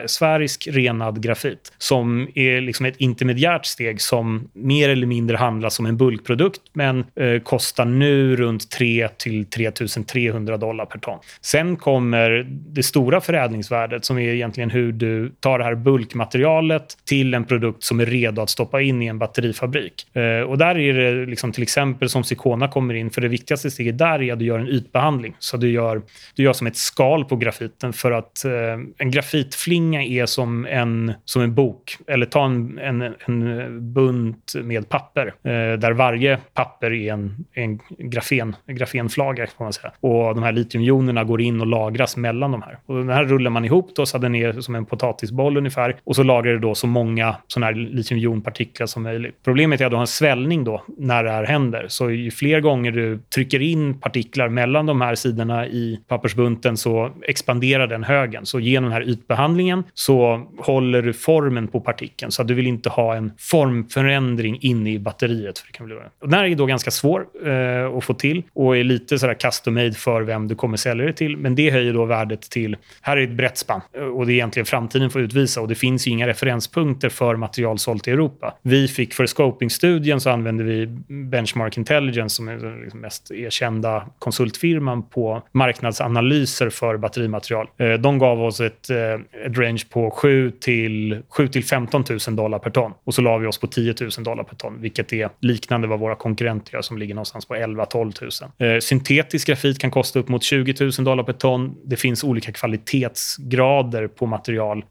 [0.07, 5.87] sfärisk renad grafit, som är liksom ett intermediärt steg som mer eller mindre handlas som
[5.87, 9.71] en bulkprodukt, men eh, kostar nu runt 3 till 3
[10.07, 11.19] 300 dollar per ton.
[11.41, 17.35] Sen kommer det stora förädlingsvärdet som är egentligen hur du tar det här bulkmaterialet till
[17.35, 20.17] en produkt som är redo att stoppa in i en batterifabrik.
[20.17, 23.71] Eh, och där är det liksom till exempel som Sikona kommer in, för det viktigaste
[23.71, 25.37] steget där är att du gör en ytbehandling.
[25.39, 26.03] Så du gör
[26.35, 28.53] du gör som ett skal på grafiten för att eh,
[28.99, 31.99] en grafitflinga är som en, som en bok.
[32.07, 37.79] Eller ta en, en, en bunt med papper eh, där varje papper är en, en
[37.89, 39.47] grafen, grafenflaga.
[39.47, 39.93] Kan man säga.
[40.01, 42.79] Och de här litiumjonerna går in och lagras mellan de här.
[42.87, 45.97] Och den här rullar man ihop då, så att den är som en potatisboll ungefär.
[46.05, 49.35] Och så lagrar du då så många såna här litiumjonpartiklar som möjligt.
[49.45, 51.87] Problemet är att du har en svällning då när det här händer.
[51.89, 57.11] Så ju fler gånger du trycker in partiklar mellan de här sidorna i pappersbunten så
[57.23, 58.47] expanderar den högen.
[58.47, 62.33] Så genom den här ytbehandlingen så håller du formen på partikeln.
[62.33, 65.59] Så att du vill inte ha en formförändring inne i batteriet.
[65.59, 68.43] För det kan bli och den här är då ganska svår eh, att få till
[68.53, 71.37] och är lite sådär custom made för vem du kommer sälja det till.
[71.37, 72.77] Men det höjer då värdet till...
[73.01, 73.81] Här är ett brett spann
[74.15, 75.61] och det är egentligen framtiden får utvisa.
[75.61, 78.55] Och det finns ju inga referenspunkter för material sålt i Europa.
[78.63, 84.07] Vi fick för scoping-studien så använde vi Benchmark Intelligence som är den liksom mest erkända
[84.19, 87.67] konsultfirman på marknaden marknadsanalyser för batterimaterial.
[87.79, 92.37] Eh, de gav oss ett, eh, ett range på 7 till, 7 till 15 000
[92.37, 92.93] dollar per ton.
[93.05, 96.01] Och så la vi oss på 10 000 dollar per ton, vilket är liknande vad
[96.01, 98.75] våra konkurrenter gör som ligger någonstans på 11-12 000.
[98.75, 101.75] Eh, syntetisk grafit kan kosta upp mot 20 000 dollar per ton.
[101.85, 104.85] Det finns olika kvalitetsgrader på material.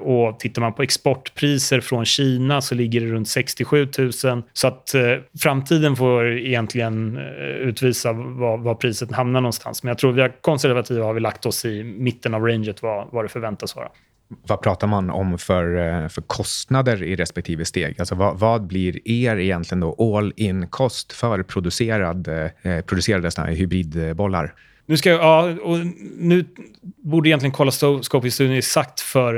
[0.00, 4.12] Och tittar man på exportpriser från Kina så ligger det runt 67 000.
[4.52, 4.94] Så att
[5.42, 7.18] framtiden får egentligen
[7.60, 9.82] utvisa var, var priset hamnar någonstans.
[9.82, 13.08] Men jag tror vi har konservativa har vi lagt oss i mitten av ranget vad,
[13.12, 13.88] vad det förväntas vara.
[14.46, 18.00] Vad pratar man om för, eh, för kostnader i respektive steg?
[18.00, 22.28] Alltså vad, vad blir er egentligen då all in kost för producerad,
[22.62, 24.54] eh, producerade såna hybridbollar?
[24.86, 25.78] Nu, ska jag, ja, och
[26.18, 26.44] nu
[26.82, 27.70] borde egentligen kolla
[28.02, 29.34] Scopy-studien exakt för,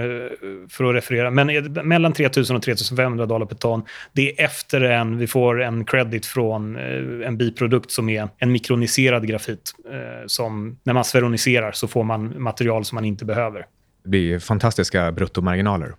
[0.69, 1.31] för att referera.
[1.31, 3.83] Men mellan 3 000 och 3 500 dollar per ton.
[4.13, 8.53] Det är efter en, vi får en credit från eh, en biprodukt som är en
[8.53, 9.73] mikroniserad grafit.
[9.93, 13.67] Eh, som när man sferoniserar så får man material som man inte behöver.
[14.03, 15.95] Det blir fantastiska bruttomarginaler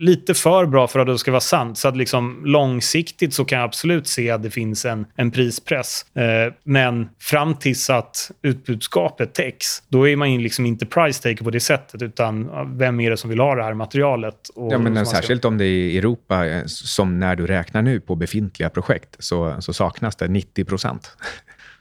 [0.00, 1.78] lite för bra för att det ska vara sant.
[1.78, 6.06] Så att liksom långsiktigt så kan jag absolut se att det finns en, en prispress.
[6.14, 11.44] Eh, men fram tills att utbudskapet täcks, då är man ju liksom inte price taker
[11.44, 14.36] på det sättet, utan vem är det som vill ha det här materialet?
[14.56, 18.14] ja, men särskilt om det är i Europa, eh, som när du räknar nu på
[18.14, 21.16] befintliga projekt, så, så saknas det 90 procent.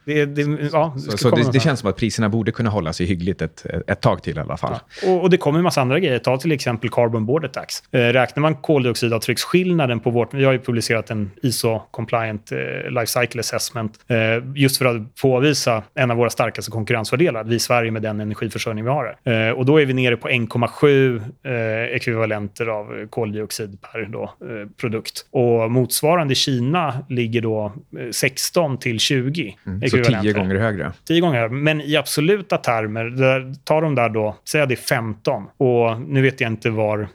[0.05, 3.05] Det, det, ja, så, så det, det, känns som att priserna borde kunna hålla sig
[3.05, 4.75] hyggligt ett, ett tag till i alla fall.
[5.03, 5.11] Ja.
[5.11, 6.19] Och, och, det kommer en massa andra grejer.
[6.19, 7.83] Ta till exempel Carbon Border Tax.
[7.91, 10.33] Eh, räknar man koldioxidavtrycksskillnaden på vårt...
[10.33, 14.17] Vi har ju publicerat en ISO-compliant eh, life cycle assessment eh,
[14.55, 17.43] just för att påvisa en av våra starkaste konkurrensfördelar.
[17.43, 19.15] Vi i Sverige med den energiförsörjning vi har.
[19.23, 24.69] Eh, och då är vi nere på 1,7 eh, ekvivalenter av koldioxid per då, eh,
[24.77, 25.25] produkt.
[25.31, 27.73] Och motsvarande i Kina ligger då
[28.11, 30.91] 16 till 20 mm, Så 10 gånger högre?
[31.07, 31.49] 10 gånger.
[31.49, 35.43] Men i absoluta termer, där, ta de där då, säg att det är 15.
[35.57, 37.07] Och nu vet jag inte var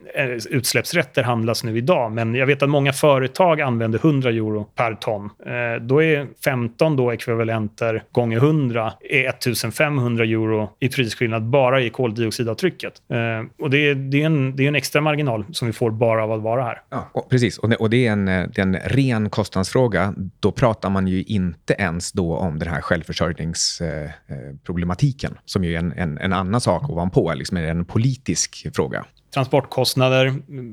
[0.51, 5.31] utsläppsrätter handlas nu idag, men jag vet att många företag använder 100 euro per ton.
[5.81, 12.93] Då är 15 då ekvivalenter gånger 100 är 1500 euro i prisskillnad bara i koldioxidavtrycket.
[13.59, 16.25] Och det är, det är, en, det är en extra marginal som vi får bara
[16.25, 16.81] av att vara här.
[16.91, 20.15] Ja, och precis, och det, och det, är en, det är en ren kostnadsfråga.
[20.41, 25.75] Då pratar man ju inte ens då om den här självförsörjningsproblematiken, eh, eh, som ju
[25.75, 30.27] är en, en, en annan sak ovanpå, liksom en politisk fråga transportkostnader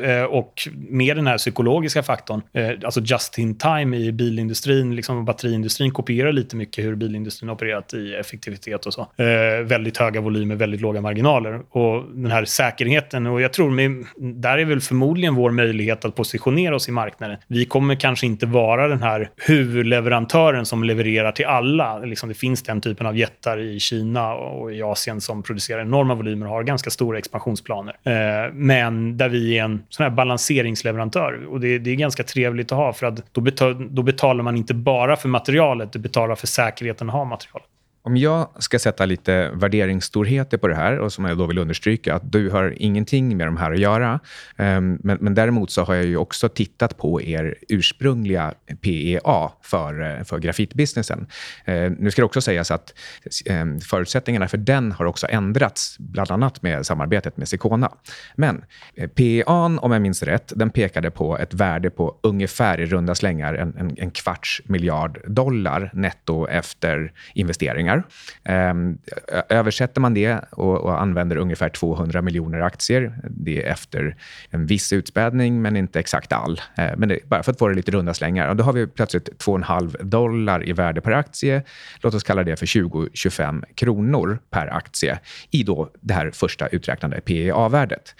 [0.03, 2.41] eh, och med den här psykologiska faktorn.
[2.53, 7.93] Eh, alltså just in time i bilindustrin, liksom batteriindustrin kopierar lite mycket hur bilindustrin opererat
[7.93, 9.01] i effektivitet och så.
[9.01, 11.61] Eh, väldigt höga volymer, väldigt låga marginaler.
[11.69, 16.15] Och den här säkerheten, och jag tror med, där är väl förmodligen vår möjlighet att
[16.15, 17.37] positionera oss i marknaden.
[17.47, 21.99] Vi kommer kanske inte vara den här huvudleverantören som levererar till alla.
[21.99, 26.15] Liksom det finns den typen av jättar i Kina och i Asien som producerar enorma
[26.15, 31.45] volymer och har ganska stora expansionsplaner eh, men där vi är en sån här balanseringsleverantör.
[31.45, 34.57] Och det, det är ganska trevligt att ha, för att då, betal, då betalar man
[34.57, 37.67] inte bara för materialet, du betalar för säkerheten att ha materialet.
[38.03, 42.15] Om jag ska sätta lite värderingsstorheter på det här och som jag då vill understryka
[42.15, 44.19] att du har ingenting med de här att göra.
[44.57, 50.01] Ehm, men, men, däremot så har jag ju också tittat på er ursprungliga PEA för,
[50.01, 51.27] eh, för grafitbusinessen.
[51.65, 52.93] Eh, nu ska det också sägas att
[53.45, 57.91] ehm, förutsättningarna för den har också ändrats, bland annat med samarbetet med Sicona.
[58.35, 58.63] Men
[58.95, 63.15] eh, PEA, om jag minns rätt, den pekade på ett värde på ungefär i runda
[63.15, 68.03] slängar en, en, en kvarts miljard dollar netto efter investeringar pengar.
[68.43, 68.97] Ehm,
[69.49, 74.15] översätter man det och, och, använder ungefär 200 miljoner aktier, det är efter
[74.49, 76.61] en viss utspädning, men inte exakt all.
[76.77, 78.49] Ehm, men det, bara för att få det lite runda slängar.
[78.49, 81.63] Och då har vi plötsligt 2,5 dollar i värde per aktie.
[82.01, 85.19] Låt oss kalla det för 20-25 kronor per aktie
[85.51, 88.15] i då det här första uträknade PEA-värdet.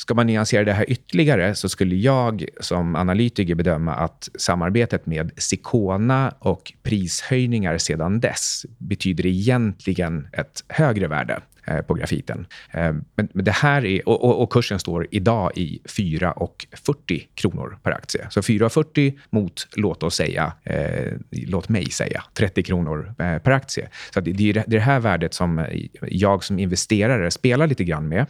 [0.00, 5.30] Ska man nyansera det här ytterligare så skulle jag som analytiker bedöma att samarbetet med
[5.36, 11.40] Sikona och prishöjningar sedan dess betyder egentligen ett högre värde.
[11.64, 12.46] Eh, på grafiten.
[12.70, 17.90] Eh, men, men, det här är, och, och, kursen står idag i 4,40 kronor per
[17.90, 18.26] aktie.
[18.30, 23.88] Så 4,40 mot, låt oss säga, eh, låt mig säga, 30 kronor eh, per aktie.
[24.14, 25.66] Så det, det är det här värdet som
[26.02, 28.26] jag som investerare spelar lite grann med.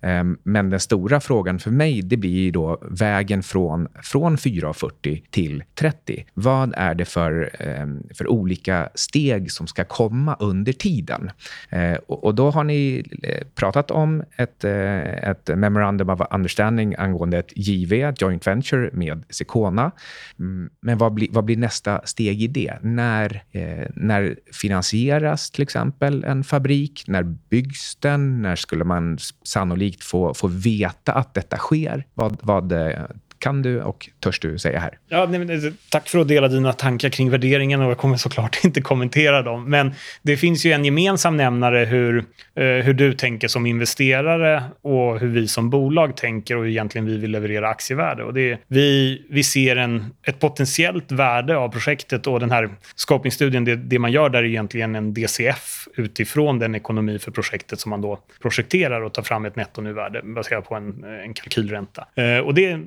[0.00, 5.64] Eh, men den stora frågan för mig det blir då vägen från, från 4,40 till
[5.74, 6.26] 30.
[6.34, 11.30] Vad är det för, ehm, för olika steg som ska komma under tiden?
[11.70, 16.94] Eh, och, och då har ni eh, pratat om ett, eh, ett memorandum of understanding
[16.98, 19.90] angående ett JV, joint venture, med Secona.
[20.38, 22.78] Mm, men vad blir, vad blir nästa steg i det?
[22.82, 27.04] När, eh, när finansieras till exempel en fabrik?
[27.06, 28.42] När byggs den?
[28.42, 32.06] När skulle man sannolikt få, få veta att detta sker.
[32.14, 33.04] Vad, vad eh,
[33.38, 34.98] kan du och törs du säga här?
[35.08, 38.16] Ja, nej, men, eh, tack för att dela dina tankar kring värderingen och jag kommer
[38.16, 39.70] såklart inte kommentera dem.
[39.70, 42.18] Men det finns ju en gemensam nämnare hur,
[42.54, 47.06] eh, hur du tänker som investerare och hur vi som bolag tänker och hur egentligen
[47.06, 48.24] vi vill leverera aktievärde.
[48.24, 53.64] Och det, vi, vi ser en, ett potentiellt värde av projektet och den här scopingstudien,
[53.64, 57.90] det, det man gör där är egentligen en DCF utifrån den ekonomi för projektet som
[57.90, 62.06] man då projekterar och tar fram ett nettonuvärde baserat på en, eh, en kalkylränta.
[62.14, 62.80] Eh, och det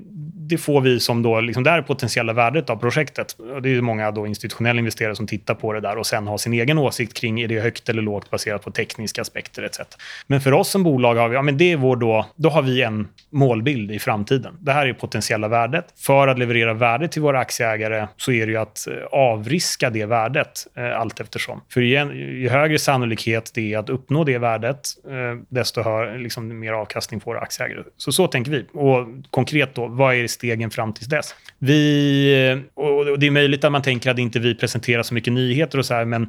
[0.49, 3.35] det får vi som då, liksom, det är potentiella värdet av projektet.
[3.63, 6.53] Det är många då institutionella investerare som tittar på det där och sen har sin
[6.53, 9.79] egen åsikt kring är det högt eller lågt baserat på tekniska aspekter etc.
[10.27, 12.62] Men för oss som bolag har vi, ja men det är vår då, då har
[12.62, 14.57] vi en målbild i framtiden.
[14.59, 15.85] Det här är potentiella värdet.
[15.97, 20.05] För att leverera värde till våra aktieägare så är det ju att eh, avriska det
[20.05, 21.62] värdet eh, allt eftersom.
[21.73, 26.59] För ju, ju högre sannolikhet det är att uppnå det värdet, eh, desto hör, liksom,
[26.59, 27.83] mer avkastning får aktieägare.
[27.97, 28.65] Så så tänker vi.
[28.73, 31.36] Och konkret då, vad är det stegen fram till dess.
[31.60, 35.78] Vi, och det är möjligt att man tänker att inte vi presenterar så mycket nyheter
[35.78, 36.28] och så här, men eh,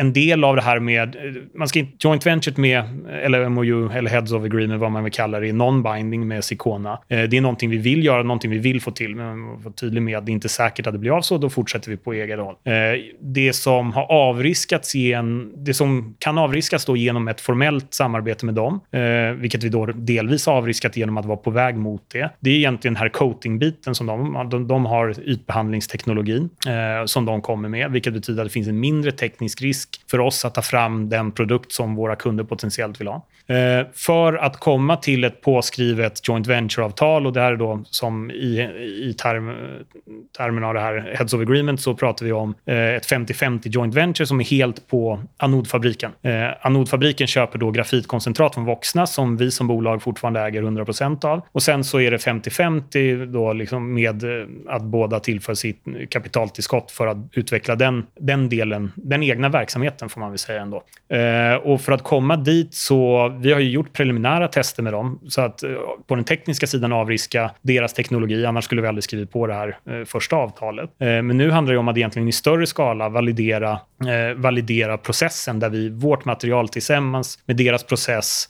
[0.00, 1.22] en del av det här med, eh,
[1.54, 2.84] man ska inte, joint venture med,
[3.22, 6.98] eller MOU, eller Heads of Agreement, vad man vill kalla det, non-binding med Sikona.
[7.08, 9.70] Eh, det är någonting vi vill göra, någonting vi vill få till, men man får
[9.70, 11.96] tydlig med att det inte är säkert att det blir av så, då fortsätter vi
[11.96, 12.54] på egen håll.
[13.20, 18.54] Det som har avriskats igen, det som kan avriskas då genom ett formellt samarbete med
[18.54, 18.80] dem,
[19.36, 22.30] vilket vi då delvis har avriskat genom att vara på väg mot det.
[22.40, 27.42] Det är egentligen den här coatingbiten som de, de, de har ytbehandlingsteknologin eh, som de
[27.42, 30.62] kommer med, vilket betyder att det finns en mindre teknisk risk för oss att ta
[30.62, 33.26] fram den produkt som våra kunder potentiellt vill ha.
[33.46, 38.30] Eh, för att komma till ett påskrivet joint venture-avtal, och det här är då som
[38.30, 38.60] i,
[39.08, 39.54] i term,
[40.36, 43.94] termen av det här Heads of Agreement så pratar vi om eh, ett 50-50 joint
[43.94, 46.10] venture som är helt på anodfabriken.
[46.22, 51.42] Eh, anodfabriken köper då grafitkoncentrat från Voxna som vi som bolag fortfarande äger 100% av.
[51.52, 56.90] Och sen så är det 50-50 då liksom med eh, att båda tillför sitt kapitaltillskott
[56.90, 60.82] för att utveckla den, den delen, den egna verksamheten får man väl säga ändå.
[61.08, 65.20] Eh, och för att komma dit så, vi har ju gjort preliminära tester med dem
[65.28, 65.70] så att eh,
[66.06, 69.78] på den tekniska sidan avriska deras teknologi, annars skulle vi aldrig skrivit på det här
[69.90, 70.90] eh, första avtalet.
[70.98, 75.58] Eh, men nu handlar det om att egentligen i större skala validera, eh, validera processen
[75.60, 78.48] där vi, vårt material tillsammans med deras process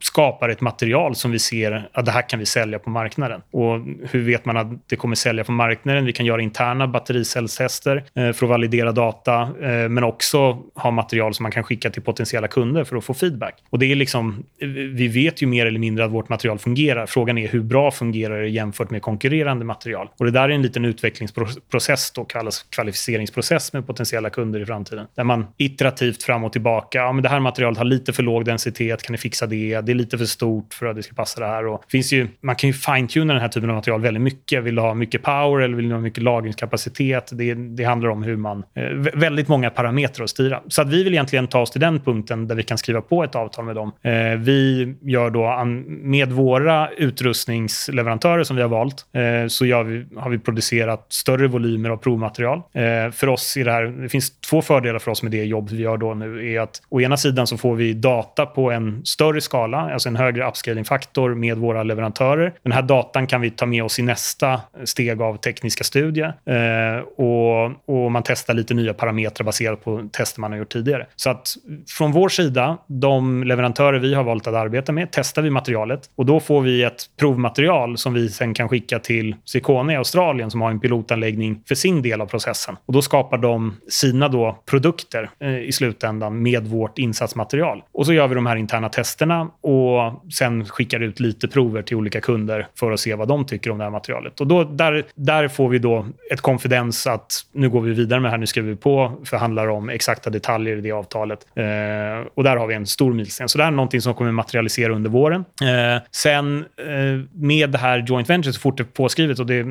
[0.00, 3.40] skapar ett material som vi ser att det här kan vi sälja på marknaden.
[3.50, 6.04] Och hur vet man att det kommer sälja på marknaden?
[6.04, 11.34] Vi kan göra interna battericellstester eh, för att validera data, eh, men också ha material
[11.34, 13.54] som man kan skicka till potentiella kunder för att få feedback.
[13.70, 17.06] Och det är liksom, eh, vi vet ju mer eller mindre att vårt material fungerar.
[17.06, 20.08] Frågan är hur bra fungerar det jämfört med konkurrerande material?
[20.18, 25.06] Och det där är en liten utvecklingsprocess, då kallas kvalificeringsprocess med potentiella kunder i framtiden.
[25.14, 28.44] Där man iterativt fram och tillbaka, ja, men det här materialet har lite för låg
[28.44, 29.80] densitet, kan ni fixa det?
[29.80, 31.66] Det är lite för stort för att det ska passa det här.
[31.66, 34.64] Och finns ju, man kan ju fine-tuna den här typen av material väldigt mycket.
[34.64, 37.30] Vill du ha mycket power eller vill du ha mycket lagringskapacitet?
[37.32, 38.64] Det, det handlar om hur man...
[38.74, 40.60] Eh, väldigt många parametrar att styra.
[40.68, 43.24] Så att vi vill egentligen ta oss till den punkten där vi kan skriva på
[43.24, 43.92] ett avtal med dem.
[44.02, 50.06] Eh, vi gör då, an, med våra utrustningsleverantörer som vi har valt, eh, så vi,
[50.16, 52.58] har vi producerat större volymer av provmaterial.
[52.58, 55.70] Eh, för oss är det här, det finns två fördelar för oss med det jobb
[55.70, 56.52] vi gör då nu.
[56.52, 60.16] är att Å ena sidan så får vi data på en större skala, alltså en
[60.16, 62.52] högre upscaling-faktor med våra leverantörer.
[62.62, 66.34] Den här datan kan vi ta med oss i nästa steg av tekniska studier.
[66.44, 71.06] Eh, och, och man testar lite nya parametrar baserat på tester man har gjort tidigare.
[71.16, 71.54] Så att
[71.88, 76.26] från vår sida, de leverantörer vi har valt att arbeta med, testar vi materialet och
[76.26, 80.60] då får vi ett provmaterial som vi sen kan skicka till Sikone i Australien som
[80.60, 82.76] har en pilotanläggning för sin del av processen.
[82.86, 87.82] Och då skapar de sina då produkter eh, i slutändan med vårt insatsmaterial.
[87.92, 91.96] Och så gör vi de här interna testerna och sen skickar ut lite prover till
[91.96, 94.40] olika kunder för att se vad de tycker om det här materialet.
[94.40, 98.28] Och då, där, där får vi då ett konfidens att nu går vi vidare med
[98.28, 101.46] det här, nu skriver vi på, förhandlar om exakta detaljer i det avtalet.
[101.54, 103.48] Eh, och där har vi en stor milsten.
[103.48, 105.44] Så det här är någonting som kommer materialisera under våren.
[105.62, 109.66] Eh, sen eh, med det här joint venture så fort det är påskrivet och det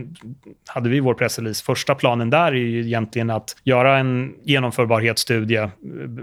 [0.68, 1.64] hade vi i vår pressrelease.
[1.64, 5.70] Första planen där är ju egentligen att göra en genomförbarhetsstudie, eh,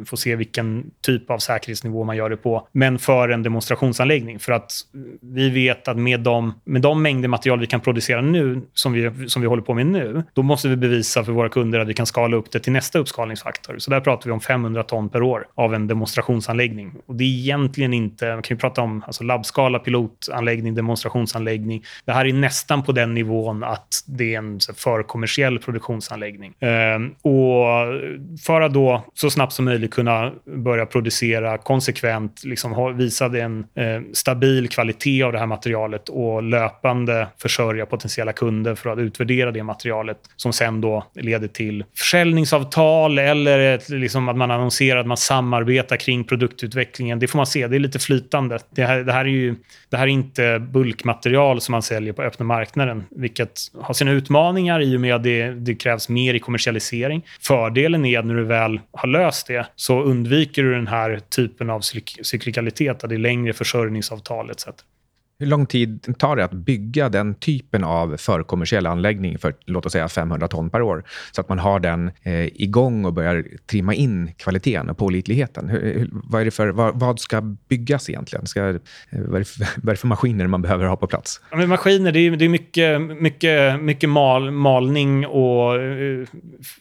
[0.06, 4.38] få se vilken typ av säkerhetsnivå man gör det på, men för en demonstrationsanläggning.
[4.38, 4.72] För att
[5.20, 9.28] vi vet att med de, med de mängder material vi kan producera nu, som vi,
[9.28, 11.94] som vi håller på med nu, då måste vi bevisa för våra kunder att vi
[11.94, 13.78] kan skala upp det till nästa uppskalningsfaktor.
[13.78, 16.92] Så där pratar vi om 500 ton per år av en demonstrationsanläggning.
[17.06, 21.84] Och det är egentligen inte, man kan ju prata om alltså labbskala, pilotanläggning, demonstrationsanläggning.
[22.04, 26.54] Det här är nästan på den nivån att det är en förkommersiell produktionsanläggning.
[26.60, 27.66] Ehm, och
[28.46, 34.02] för att då så snabbt som möjligt kunna börja producera konsekvent, liksom visa en eh,
[34.12, 39.62] stabil kvalitet av det här materialet och löpande försörja potentiella kunder för att utvärdera det
[39.62, 45.16] materialet som sen då leder till försäljningsavtal eller ett, liksom att man annonserar att man
[45.16, 47.18] samarbetar kring produktutvecklingen.
[47.18, 48.58] Det får man se, det är lite flytande.
[48.70, 49.54] Det här, det här är ju
[49.90, 54.80] det här är inte bulkmaterial som man säljer på öppna marknaden, vilket har sina utmaningar
[54.80, 57.26] i och med att det, det krävs mer i kommersialisering.
[57.40, 61.70] Fördelen är att när du väl har löst det så undviker du den här typen
[61.70, 61.80] av
[62.22, 64.66] cyklikalitet, att det är längre försörjningsavtal etc.
[65.38, 69.92] Hur lång tid tar det att bygga den typen av förkommersiell anläggning för låt oss
[69.92, 71.04] säga 500 ton per år?
[71.32, 75.68] Så att man har den eh, igång och börjar trimma in kvaliteten och pålitligheten.
[75.68, 78.46] Hur, vad, är det för, vad, vad ska byggas egentligen?
[78.46, 78.76] Ska, eh,
[79.10, 81.40] vad, är det för, vad är det för maskiner man behöver ha på plats?
[81.50, 86.26] Ja, men maskiner, det är, det är mycket, mycket, mycket mal, malning och eh,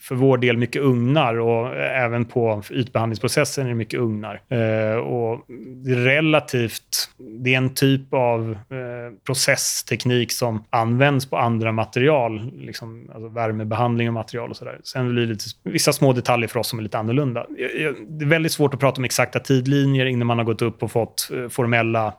[0.01, 1.39] för vår del mycket ugnar.
[1.39, 4.41] Och eh, även på ytbehandlingsprocessen är det mycket ugnar.
[4.49, 5.45] Eh, och
[5.85, 7.09] det är relativt...
[7.17, 13.29] Det är en typ av av eh, processteknik som används på andra material, liksom, alltså
[13.29, 14.79] värmebehandling av material och sådär.
[14.83, 17.45] Sen blir det lite, vissa små detaljer för oss som är lite annorlunda.
[17.49, 20.91] Det är väldigt svårt att prata om exakta tidlinjer innan man har gått upp och
[20.91, 22.13] fått eh, formella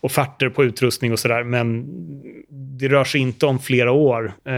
[0.00, 1.44] offerter på utrustning och sådär.
[1.44, 1.86] Men
[2.78, 4.24] det rör sig inte om flera år.
[4.44, 4.52] Eh,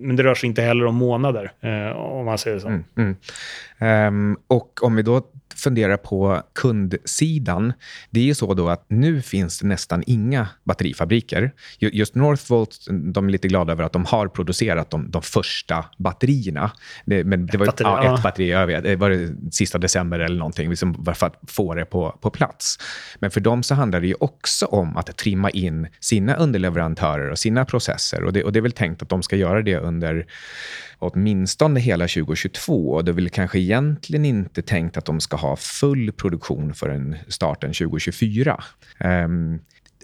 [0.00, 2.68] men det rör sig inte heller om månader, eh, om man säger så.
[2.68, 3.16] Mm, mm.
[3.82, 5.22] Um, och om vi då
[5.54, 7.72] funderar på kundsidan,
[8.10, 11.52] det är ju så då att nu finns det nästan inga batterifabriker.
[11.78, 16.70] Just Northvolt, de är lite glada över att de har producerat de, de första batterierna.
[17.04, 19.78] Det, men det var ett batteri, ja, ett batteri, jag vet, det var det sista
[19.78, 22.78] december eller någonting, liksom för att få det på, på plats.
[23.18, 27.38] Men för dem så handlar det ju också om att trimma in sina underleverantörer och
[27.38, 28.24] sina processer.
[28.24, 30.26] Och det, och det är väl tänkt att de ska göra det under
[31.00, 32.90] åtminstone hela 2022.
[32.90, 37.16] Och det är väl kanske egentligen inte tänkt att de ska ha full produktion förrän
[37.28, 38.64] starten 2024.
[39.00, 39.58] Um, ehm,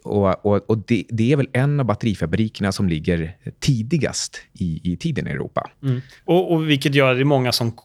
[0.07, 4.96] och, och, och det, det, är väl en av batterifabrikerna som ligger tidigast i, i
[4.96, 5.70] tiden i Europa.
[5.82, 6.00] Mm.
[6.24, 7.76] Och, och, vilket gör att det är många som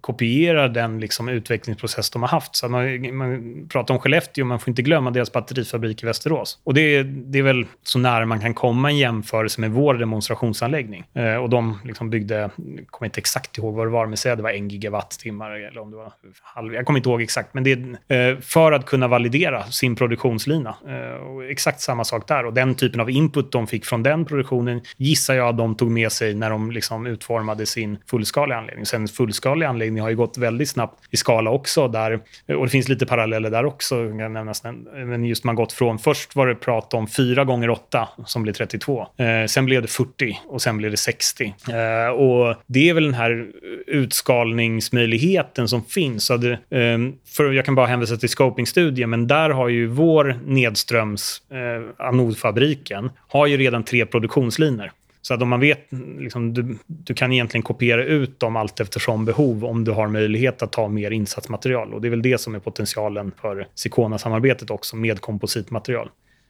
[0.00, 2.56] kopierar den liksom, utvecklingsprocess de har haft.
[2.56, 6.58] Så man, man pratar om Skellefteå, man får inte glömma deras batterifabrik i Västerås.
[6.64, 11.04] Och det, det är väl så nära man kan komma en jämförelse med vår demonstrationsanläggning.
[11.14, 12.50] Eh, och de liksom byggde, jag
[12.90, 15.80] kommer inte exakt ihåg vad det var, men säg att det var en gigawattimmar eller
[15.80, 16.12] om det var
[16.42, 17.72] halv, jag kommer inte ihåg exakt, men det
[18.08, 20.76] är eh, för att kunna validera sin produktionslina.
[20.88, 22.46] Eh, och exakt exakt samma sak där.
[22.46, 25.90] Och den typen av input de fick från den produktionen gissar jag att de tog
[25.90, 28.86] med sig när de liksom utformade sin fullskaliga anläggning.
[28.86, 31.88] Sen fullskaliga anläggning har ju gått väldigt snabbt i skala också.
[31.88, 32.20] Där,
[32.56, 33.96] och det finns lite paralleller där också.
[33.96, 34.62] Nämnas,
[34.94, 38.52] men just man gått från, först var det prat om 4 gånger 8 som blir
[38.52, 39.06] 32.
[39.16, 41.54] Eh, sen blev det 40 och sen blev det 60.
[41.68, 43.46] Eh, och det är väl den här
[43.86, 46.24] utskalningsmöjligheten som finns.
[46.24, 46.98] Så det, eh,
[47.36, 52.06] för jag kan bara hänvisa till scopingstudien, men där har ju vår nedströms eh, eh,
[52.06, 54.92] anodfabriken har ju redan tre produktionslinjer.
[55.22, 55.86] Så att om man vet,
[56.18, 60.62] liksom, du, du, kan egentligen kopiera ut dem allt eftersom behov om du har möjlighet
[60.62, 61.94] att ta mer insatsmaterial.
[61.94, 66.08] Och det är väl det som är potentialen för Sicona-samarbetet också med kompositmaterial.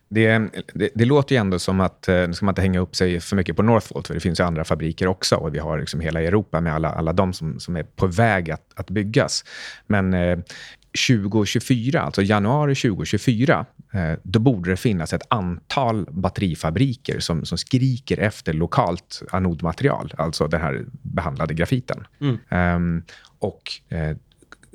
[0.09, 0.39] Det,
[0.75, 3.21] det, det, låter ju ändå som att, eh, nu ska man inte hänga upp sig
[3.21, 6.01] för mycket på Northvolt, för det finns ju andra fabriker också och vi har liksom
[6.01, 9.45] hela Europa med alla, alla de som, som är på väg att, att byggas.
[9.87, 10.39] Men eh,
[11.09, 13.67] 2024, alltså januari 2024,
[14.23, 20.61] då borde det finnas ett antal batterifabriker som, som skriker efter lokalt anodmaterial, alltså den
[20.61, 22.07] här behandlade grafiten.
[22.21, 22.39] Mm.
[22.77, 23.05] Um,
[23.39, 24.17] och eh,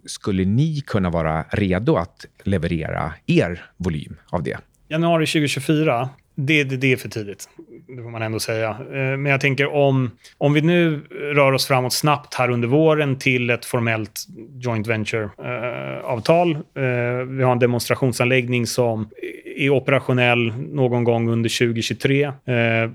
[0.06, 4.58] skulle ni kunna vara redo att leverera er volym av det?
[4.88, 7.50] Januari 2024, det, det, det är för tidigt
[7.88, 8.70] det får man ändå säga.
[8.70, 13.20] Eh, men jag tänker om, om vi nu rör oss framåt snabbt här under våren
[13.20, 14.26] till ett formellt
[14.60, 16.52] joint venture-avtal.
[16.52, 19.10] Eh, eh, vi har en demonstrationsanläggning som
[19.56, 22.24] är operationell någon gång under 2023.
[22.24, 22.34] Eh,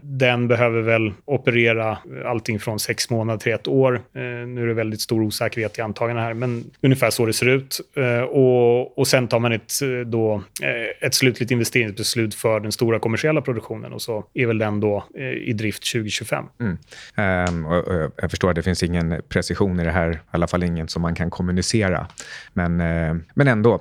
[0.03, 3.95] den behöver väl operera allting från sex månader till ett år.
[3.95, 7.49] Eh, nu är det väldigt stor osäkerhet i antagandena här, men ungefär så det ser
[7.49, 7.81] ut.
[7.97, 9.73] Eh, och, och sen tar man ett,
[10.07, 10.43] då,
[11.01, 15.05] ett slutligt investeringsbeslut för den stora kommersiella produktionen och så är väl den då
[15.45, 16.45] i drift 2025.
[16.61, 17.49] Mm.
[17.49, 20.47] Um, och, och jag förstår att det finns ingen precision i det här, i alla
[20.47, 22.07] fall ingen som man kan kommunicera.
[22.53, 22.77] Men,
[23.35, 23.81] men ändå,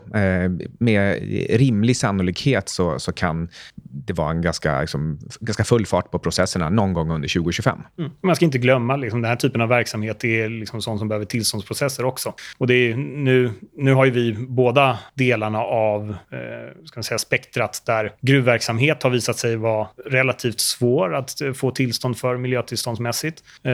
[0.80, 1.20] med
[1.50, 6.70] rimlig sannolikhet så, så kan det vara en ganska, liksom, ganska full fart på processerna
[6.70, 7.80] någon gång under 2025.
[7.98, 8.12] Mm.
[8.24, 11.26] Man ska inte glömma, liksom, den här typen av verksamhet är liksom sånt som behöver
[11.26, 12.34] tillståndsprocesser också.
[12.58, 17.18] Och det är, nu, nu har ju vi båda delarna av eh, ska man säga,
[17.18, 23.44] spektrat där gruvverksamhet har visat sig vara relativt svår att eh, få tillstånd för miljötillståndsmässigt.
[23.64, 23.72] Eh,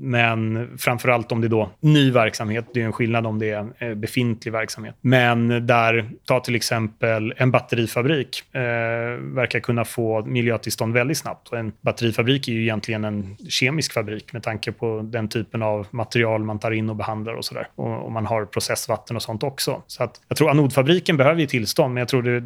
[0.00, 2.66] men framför allt om det är då ny verksamhet.
[2.74, 4.94] Det är en skillnad om det är eh, befintlig verksamhet.
[5.00, 7.50] Men där, ta till exempel en
[7.94, 8.60] batterifabrik, eh,
[9.34, 11.48] verkar kunna få miljötillstånd väldigt snabbt.
[11.48, 15.86] Och en batterifabrik är ju egentligen en kemisk fabrik med tanke på den typen av
[15.90, 17.68] material man tar in och behandlar och sådär.
[17.74, 19.82] Och, och man har processvatten och sånt också.
[19.86, 22.40] Så att, jag tror anodfabriken behöver ju tillstånd, men jag tror det,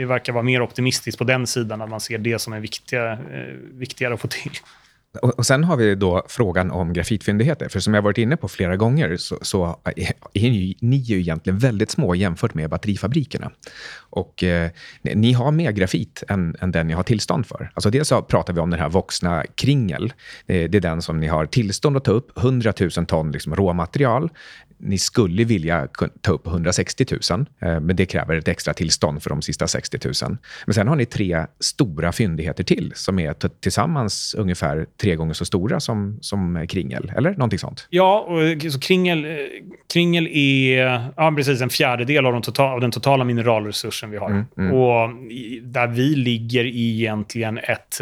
[0.00, 3.12] det verkar vara mer optimistiskt på den sidan, att man ser det som är viktiga,
[3.12, 3.18] eh,
[3.72, 4.52] viktigare att få till.
[5.22, 7.68] Och, sen har vi då frågan om grafitfyndigheter.
[7.68, 11.58] För som jag varit inne på flera gånger så, så är, ni, ni ju egentligen
[11.58, 13.50] väldigt små jämfört med batterifabrikerna.
[13.96, 14.70] Och eh,
[15.02, 17.70] ni har mer grafit än, än den ni har tillstånd för.
[17.74, 20.12] Alltså dels så pratar vi om den här Voxna Kringel.
[20.46, 23.56] Det, det är den som ni har tillstånd att ta upp, 100 000 ton liksom
[23.56, 24.30] råmaterial
[24.78, 25.88] ni skulle vilja
[26.20, 29.98] ta upp 160 000, eh, men det kräver ett extra tillstånd för de sista 60
[30.04, 30.36] 000.
[30.66, 35.44] Men sen har ni tre stora fyndigheter till som är tillsammans ungefär tre gånger så
[35.44, 37.86] stora som, som kringel, eller någonting sånt?
[37.90, 39.26] Ja, och, så kringel,
[39.92, 44.30] kringel är ja, precis en fjärdedel av, de total, av den totala mineralresursen vi har.
[44.30, 44.72] Mm, mm.
[44.72, 45.10] Och
[45.62, 48.00] där vi ligger i egentligen ett,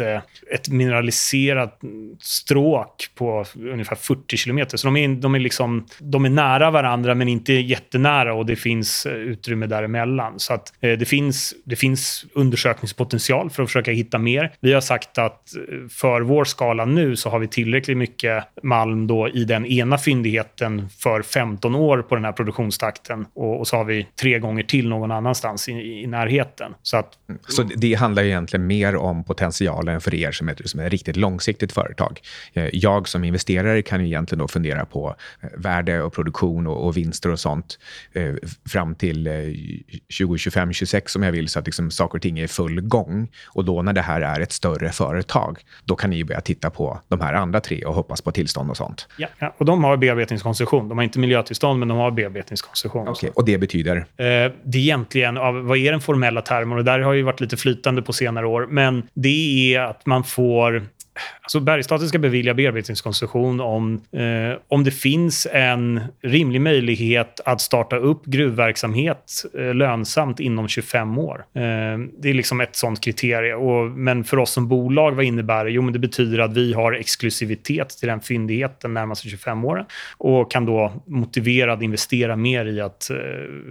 [0.51, 1.79] ett mineraliserat
[2.19, 4.77] stråk på ungefär 40 kilometer.
[4.77, 8.55] Så de är, de, är liksom, de är nära varandra, men inte jättenära och det
[8.55, 10.39] finns eh, utrymme däremellan.
[10.39, 14.51] Så att, eh, det, finns, det finns undersökningspotential för att försöka hitta mer.
[14.59, 19.07] Vi har sagt att eh, för vår skala nu så har vi tillräckligt mycket malm
[19.07, 23.25] då i den ena fyndigheten för 15 år på den här produktionstakten.
[23.33, 26.73] Och, och så har vi tre gånger till någon annanstans i, i närheten.
[26.81, 27.41] Så, att, mm.
[27.47, 31.71] så det handlar egentligen mer om potentialen för er som ett, som ett riktigt långsiktigt
[31.71, 32.21] företag.
[32.53, 35.15] Eh, jag som investerare kan ju egentligen då fundera på
[35.57, 37.79] värde och produktion och, och vinster och sånt
[38.13, 38.33] eh,
[38.69, 39.33] fram till eh,
[40.19, 43.27] 2025, 2026 om jag vill, så att liksom saker och ting är i full gång.
[43.47, 46.99] Och då när det här är ett större företag, då kan ni börja titta på
[47.07, 49.07] de här andra tre och hoppas på tillstånd och sånt.
[49.17, 49.55] Ja, ja.
[49.57, 50.89] och de har bearbetningskoncession.
[50.89, 53.07] De har inte miljötillstånd, men de har bearbetningskoncession.
[53.07, 53.29] Okay.
[53.35, 53.97] Och det betyder?
[53.97, 54.05] Eh,
[54.63, 55.35] det är egentligen,
[55.67, 56.77] vad är den formella termen?
[56.77, 58.67] Och där har ju varit lite flytande på senare år.
[58.69, 60.87] Men det är att man får
[61.45, 67.95] Alltså Bergsstaten ska bevilja bearbetningskoncession om, eh, om det finns en rimlig möjlighet att starta
[67.95, 71.45] upp gruvverksamhet eh, lönsamt inom 25 år.
[71.53, 71.61] Eh,
[72.19, 73.55] det är liksom ett sånt kriterie.
[73.55, 75.71] Och, men för oss som bolag, vad innebär det?
[75.71, 79.85] Jo, men det betyder att vi har exklusivitet till den fyndigheten närmaste 25 åren
[80.17, 83.17] och kan då motivera att investera mer i att eh,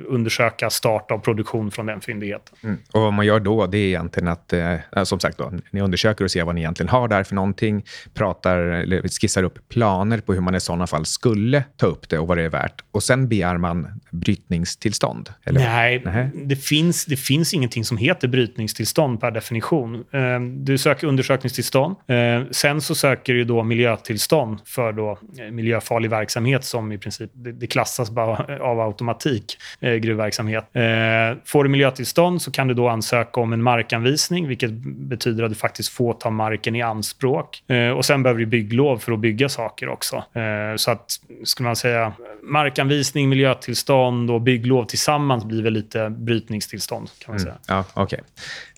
[0.07, 2.57] undersöka start av produktion från den fyndigheten.
[2.63, 2.77] Mm.
[2.93, 6.25] Och vad man gör då, det är egentligen att, eh, som sagt, då, ni undersöker
[6.25, 10.19] och ser vad ni egentligen har där för någonting någonting, pratar eller skissar upp planer
[10.19, 12.85] på hur man i sådana fall skulle ta upp det och vad det är värt.
[12.93, 15.31] Och sen begär man brytningstillstånd?
[15.45, 15.61] Eller?
[15.61, 20.05] Nej, Nej, Det, finns, det finns ingenting som heter brytningstillstånd per definition.
[20.13, 21.97] Ehm, du söker undersökningstillstånd.
[22.09, 27.31] Ehm, sen så söker du då miljötillstånd för då eh, miljöfarlig verksamhet som i princip
[27.35, 30.65] det klassas bara av automatik, eh, gruvverksamhet.
[30.73, 34.71] Ehm, får du miljötillstånd så kan du då ansöka om en markanvisning, vilket
[35.11, 37.71] betyder att du faktiskt får ta marken i anspråk sak.
[37.71, 40.17] Eh, och sen behöver du bygglov för att bygga saker också.
[40.17, 41.11] Eh, så att,
[41.45, 47.45] skulle man säga, markanvisning, miljötillstånd och bygglov tillsammans blir väl lite brytningstillstånd, kan man mm.
[47.45, 47.85] säga.
[47.95, 48.21] Ja, okay.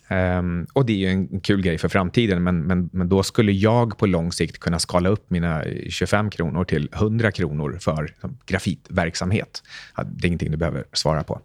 [0.09, 3.23] Um, ehm, och det är ju en kul grej för framtiden, men, men, men då
[3.23, 8.15] skulle jag på lång sikt kunna skala upp mina 25 kronor till 100 kronor för
[8.47, 9.63] grafitverksamhet.
[10.05, 11.41] Det är ingenting du behöver svara på.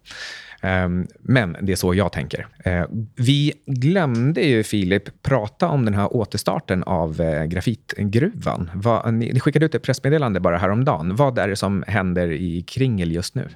[0.61, 2.47] Ehm, men det är så jag tänker.
[2.63, 8.69] Ehm, vi glömde ju, Filip, prata om den här återstarten av eh, grafitgruvan.
[9.11, 11.15] Ni skickade ut ett pressmeddelande bara häromdagen.
[11.15, 13.49] Vad är det som händer i Kringel just nu?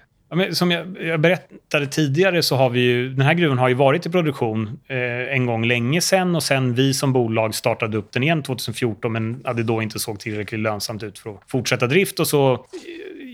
[0.52, 4.10] som jag, berättade tidigare så har vi ju, den här gruvan har ju varit i
[4.10, 8.44] produktion eh, en gång länge sen och sen vi som bolag startade upp den igen
[8.44, 12.54] 2014 men hade då inte såg tillräckligt lönsamt ut för att fortsätta drift och så
[12.54, 12.60] eh,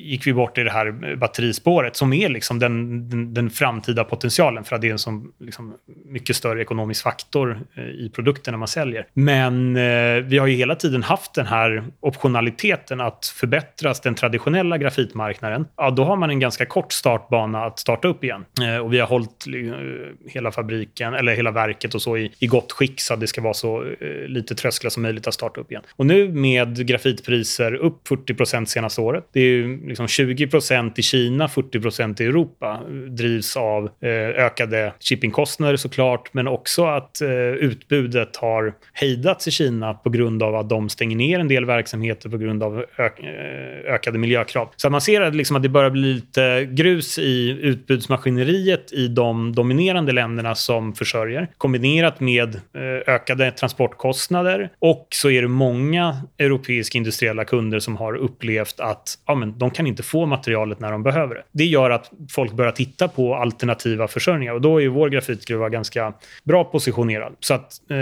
[0.09, 4.63] gick vi bort i det här batterispåret som är liksom den, den, den framtida potentialen
[4.63, 5.73] för att det är en sån liksom,
[6.05, 9.07] mycket större ekonomisk faktor eh, i produkterna man säljer.
[9.13, 14.77] Men eh, vi har ju hela tiden haft den här optionaliteten att förbättras den traditionella
[14.77, 15.65] grafitmarknaden.
[15.77, 18.45] Ja, då har man en ganska kort startbana att starta upp igen.
[18.61, 22.47] Eh, och vi har hållit eh, hela fabriken, eller hela verket och så i, i
[22.47, 25.61] gott skick så att det ska vara så eh, lite trösklar som möjligt att starta
[25.61, 25.83] upp igen.
[25.95, 29.27] Och nu med grafitpriser upp 40 procent senaste året.
[29.33, 34.11] Det är ju liksom Liksom 20% i Kina, 40% i Europa drivs av eh,
[34.45, 40.55] ökade shippingkostnader såklart, men också att eh, utbudet har hejdats i Kina på grund av
[40.55, 44.69] att de stänger ner en del verksamheter på grund av ök eh, ökade miljökrav.
[44.75, 50.11] Så man ser liksom att det börjar bli lite grus i utbudsmaskineriet i de dominerande
[50.11, 57.45] länderna som försörjer, kombinerat med eh, ökade transportkostnader och så är det många europeiska industriella
[57.45, 61.35] kunder som har upplevt att ja, men de kan inte få materialet när de behöver
[61.35, 61.43] det.
[61.51, 66.13] Det gör att folk börjar titta på alternativa försörjningar och då är vår grafitgruva ganska
[66.43, 67.35] bra positionerad.
[67.39, 67.97] Så att eh,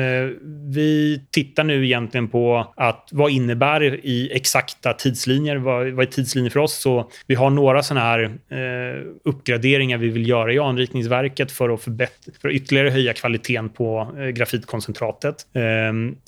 [0.74, 5.56] vi tittar nu egentligen på att vad innebär det i exakta tidslinjer?
[5.56, 6.74] Vad, vad är tidslinjer för oss?
[6.74, 11.82] Så vi har några sådana här eh, uppgraderingar vi vill göra i anrikningsverket för att,
[11.82, 15.36] för att ytterligare höja kvaliteten på eh, grafitkoncentratet.
[15.54, 15.62] Eh,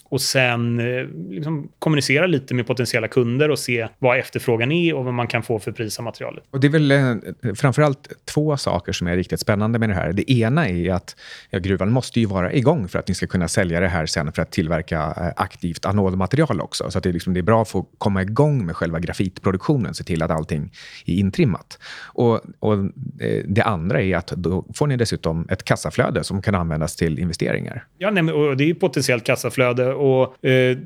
[0.04, 5.06] och sen eh, liksom kommunicera lite med potentiella kunder och se vad efterfrågan är och
[5.06, 6.44] vad man kan kan få för pris av materialet.
[6.52, 10.14] Och det är väl eh, framförallt två saker som är riktigt spännande med det här.
[10.14, 11.16] Det ena är att
[11.50, 14.32] ja, gruvan måste ju vara igång för att ni ska kunna sälja det här sen
[14.32, 16.92] för att tillverka eh, aktivt anodmaterial också.
[16.92, 20.04] Så att det, liksom, det är bra att få komma igång med själva grafitproduktionen, se
[20.04, 20.72] till att allting
[21.06, 21.80] är intrimmat.
[22.16, 22.74] Och, och
[23.20, 27.20] eh, det andra är att då får ni dessutom ett kassaflöde som kan användas till
[27.20, 27.86] investeringar.
[27.98, 30.78] Ja, nej, och det är potentiellt kassaflöde och eh,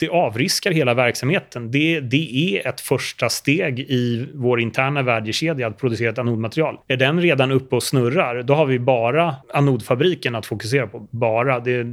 [0.00, 1.70] det avriskar hela verksamheten.
[1.70, 3.99] Det, det är ett första steg i
[4.34, 6.76] vår interna värdekedja att producera ett anodmaterial.
[6.88, 11.08] Är den redan uppe och snurrar, då har vi bara anodfabriken att fokusera på.
[11.10, 11.60] Bara.
[11.60, 11.84] Det,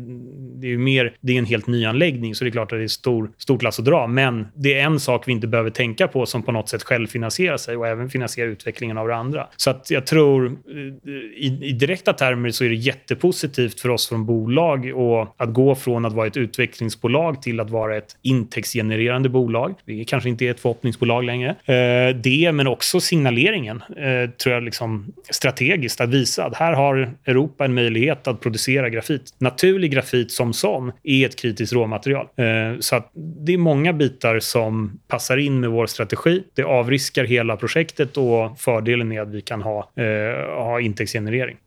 [0.61, 2.83] det är mer, det är en helt ny anläggning, så det är klart att det
[2.83, 4.07] är stor, stort lass att dra.
[4.07, 7.57] Men det är en sak vi inte behöver tänka på som på något sätt självfinansierar
[7.57, 9.47] sig och även finansierar utvecklingen av det andra.
[9.57, 14.09] Så att jag tror, eh, i, i direkta termer så är det jättepositivt för oss
[14.09, 19.29] från bolag och att gå från att vara ett utvecklingsbolag till att vara ett intäktsgenererande
[19.29, 19.75] bolag.
[19.85, 21.49] Vi kanske inte är ett förhoppningsbolag längre.
[21.49, 27.13] Eh, det, men också signaleringen, eh, tror jag liksom strategiskt att visa att här har
[27.25, 29.33] Europa en möjlighet att producera grafit.
[29.37, 32.27] Naturlig grafit som sån är ett kritiskt råmaterial.
[32.35, 36.43] Eh, så att det är många bitar som passar in med vår strategi.
[36.53, 41.57] Det avriskar hela projektet och fördelen är att vi kan ha, eh, ha intäktsgenerering.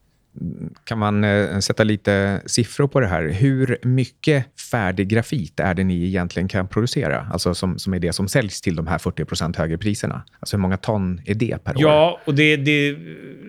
[0.84, 3.28] Kan man eh, sätta lite siffror på det här?
[3.28, 7.26] Hur mycket färdig grafit är det ni egentligen kan producera?
[7.32, 10.22] Alltså som, som är det som säljs till de här 40% högre priserna.
[10.40, 11.82] Alltså hur många ton är det per år?
[11.82, 12.96] Ja, och det, det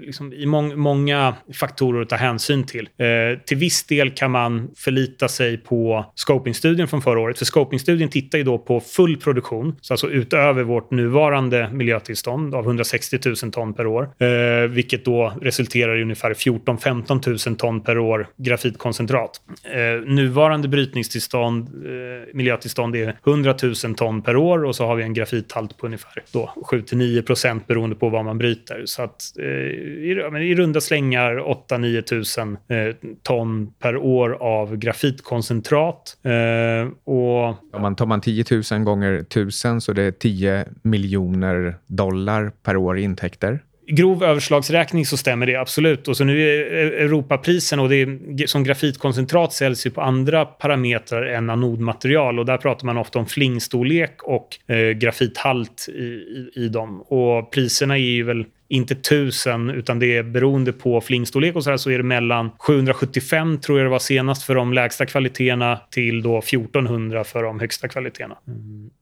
[0.01, 2.89] liksom i mång, många faktorer att ta hänsyn till.
[2.97, 7.38] Eh, till viss del kan man förlita sig på scopingstudien från förra året.
[7.38, 12.65] För scopingstudien tittar ju då på full produktion, så alltså utöver vårt nuvarande miljötillstånd av
[12.65, 17.82] 160 000 ton per år, eh, vilket då resulterar i ungefär 14 14-15 000 ton
[17.82, 19.41] per år grafitkoncentrat.
[19.63, 25.03] Eh, nuvarande brytningstillstånd, eh, miljötillstånd är 100 000 ton per år och så har vi
[25.03, 26.24] en grafithalt på ungefär
[26.72, 28.82] 7-9 procent beroende på vad man bryter.
[28.86, 31.36] Så att eh, i, i runda slängar
[31.69, 36.17] 8-9 tusen eh, ton per år av grafitkoncentrat.
[36.24, 37.45] Eh, och,
[37.76, 42.78] Om man tar man 10 000 gånger 1000 så det är 10 miljoner dollar per
[42.78, 43.59] år i intäkter
[43.92, 46.08] grov överslagsräkning så stämmer det absolut.
[46.08, 51.24] Och så nu är Europaprisen och det är, som grafitkoncentrat säljs ju på andra parametrar
[51.24, 56.68] än anodmaterial och där pratar man ofta om flingstorlek och eh, grafithalt i, i, i
[56.68, 57.02] dem.
[57.02, 61.69] Och priserna är ju väl inte tusen, utan det är beroende på flingstorlek och så,
[61.69, 65.82] här, så är det mellan 775 tror jag det var senast för de lägsta kvaliteterna
[65.89, 68.38] till då 1400 för de högsta kvaliteterna.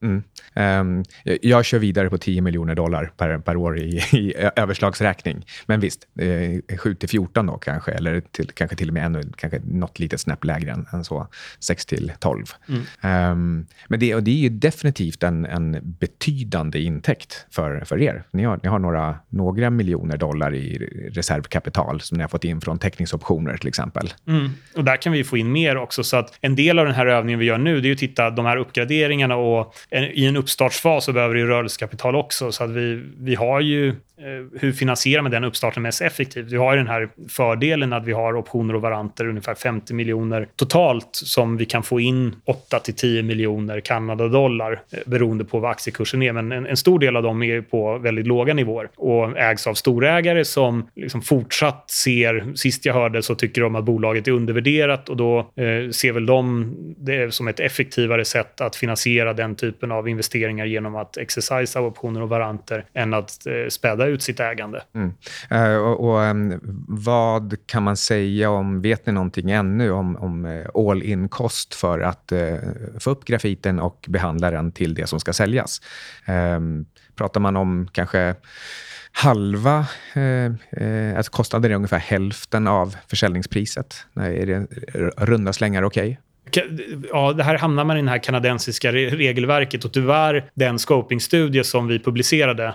[0.02, 0.24] Mm.
[0.56, 1.04] Um,
[1.42, 5.46] jag kör vidare på 10 miljoner dollar per, per år i, i överslagsräkning.
[5.66, 9.24] Men visst, eh, 7 till 14 då kanske, eller till, kanske till och med ännu,
[9.38, 11.28] kanske något litet snäpp lägre än, än så,
[11.60, 12.46] 6 till 12.
[12.68, 13.32] Mm.
[13.32, 18.24] Um, men det, och det är ju definitivt en, en betydande intäkt för, för er.
[18.32, 20.78] Ni har, ni har några, några några miljoner dollar i
[21.14, 24.14] reservkapital som ni har fått in från teckningsoptioner till exempel.
[24.28, 24.50] Mm.
[24.76, 26.04] Och där kan vi få in mer också.
[26.04, 28.30] Så att en del av den här övningen vi gör nu det är att titta
[28.30, 32.52] de här uppgraderingarna och en, i en uppstartsfas så behöver vi rörelsekapital också.
[32.52, 36.52] Så att vi, vi har ju eh, hur finansierar man den uppstarten mest effektivt?
[36.52, 40.48] Vi har ju den här fördelen att vi har optioner och varanter, ungefär 50 miljoner
[40.56, 45.72] totalt, som vi kan få in 8 till 10 miljoner Kanadadollar eh, beroende på vad
[45.72, 46.34] aktiekursen är.
[46.34, 49.74] Men en, en, stor del av dem är på väldigt låga nivåer och ägs av
[49.74, 55.10] storägare som liksom fortsatt ser, sist jag hörde så tycker de att bolaget är undervärderat
[55.10, 59.92] och då eh, ser väl de det som ett effektivare sätt att finansiera den typen
[59.92, 64.82] av investeringar genom att exercisa optioner och varanter än att eh, späda ut sitt ägande.
[64.96, 65.14] Mm.
[65.52, 70.46] Uh, och, och um, Vad kan man säga om, vet ni någonting ännu om, om
[70.46, 72.56] eh, all in kost för att uh,
[73.00, 75.82] få upp grafiten och behandla den till det som ska säljas?
[76.28, 76.86] Um,
[77.16, 78.36] pratar man om kanske
[79.12, 84.06] halva, eh, alltså kostnaden är ungefär hälften av försäljningspriset.
[84.16, 84.68] Är det
[85.18, 86.10] runda slängar okej?
[86.10, 86.20] Okay?
[87.10, 91.88] ja, det här hamnar man i det här kanadensiska regelverket och tyvärr den scopingstudie som
[91.88, 92.74] vi publicerade,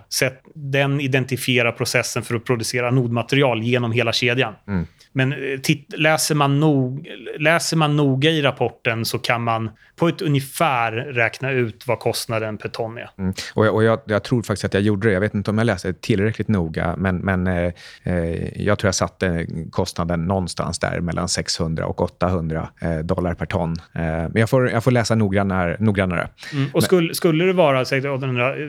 [0.55, 4.55] den identifierar processen för att producera nodmaterial genom hela kedjan.
[4.68, 4.87] Mm.
[5.15, 7.09] Men eh, titt, läser, man nog,
[7.39, 12.59] läser man noga i rapporten så kan man på ett ungefär räkna ut vad kostnaden
[12.59, 13.11] per ton är.
[13.19, 13.35] Mm.
[13.55, 15.15] Och, jag, och jag, jag, tror faktiskt att jag gjorde det.
[15.15, 18.95] Jag vet inte om jag läste tillräckligt noga, men, men eh, eh jag tror jag
[18.95, 23.77] satte kostnaden någonstans där mellan 600 och 800 eh, dollar per ton ton.
[23.93, 25.77] men jag får, jag får läsa noggrannare.
[25.81, 26.29] noggrannare.
[26.53, 26.71] Mm.
[26.73, 27.85] Och skulle, skulle det vara,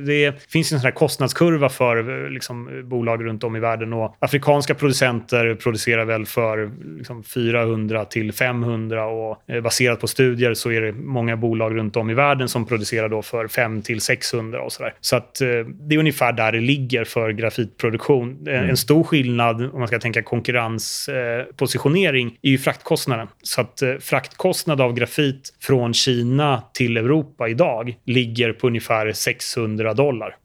[0.06, 4.76] det finns en sån här kostnadskurva för liksom, bolag runt om i världen och afrikanska
[4.76, 10.92] producenter producerar väl för liksom, 400 till 500 och baserat på studier så är det
[10.92, 14.94] många bolag runt om i världen som producerar då för 5 till 600 och sådär.
[15.02, 18.48] Så att det är ungefär där det ligger för grafitproduktion.
[18.48, 18.70] Mm.
[18.70, 23.28] En stor skillnad om man ska tänka konkurrenspositionering är ju fraktkostnaden.
[23.42, 30.36] Så att fraktkostnad av grafit från Kina till Europa idag ligger på ungefär 600 dollar.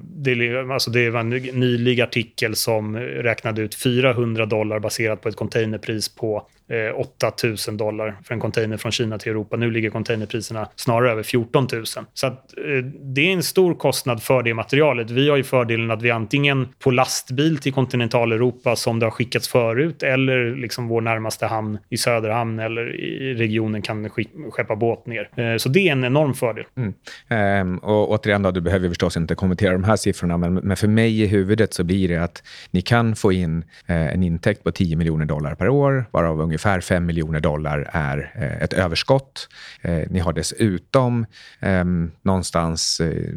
[0.00, 5.36] Det, alltså det var en nylig artikel som räknade ut 400 dollar baserat på ett
[5.36, 7.32] containerpris på Eh, 8
[7.68, 9.56] 000 dollar för en container från Kina till Europa.
[9.56, 11.84] Nu ligger containerpriserna snarare över 14 000.
[12.14, 15.10] Så att, eh, det är en stor kostnad för det materialet.
[15.10, 19.48] Vi har ju fördelen att vi antingen på lastbil till kontinentaleuropa som det har skickats
[19.48, 24.10] förut eller liksom vår närmaste hamn i Söderhamn eller i regionen kan
[24.50, 25.30] skeppa båt ner.
[25.36, 26.64] Eh, så det är en enorm fördel.
[26.76, 26.94] Mm.
[27.28, 30.88] Ehm, och återigen, då, du behöver förstås inte kommentera de här siffrorna, men, men för
[30.88, 34.70] mig i huvudet så blir det att ni kan få in eh, en intäkt på
[34.70, 39.48] 10 miljoner dollar per år, varav ungefär Ungefär 5 miljoner dollar är eh, ett överskott.
[39.82, 41.26] Eh, ni har dessutom
[41.60, 43.32] ehm, någonstans eh,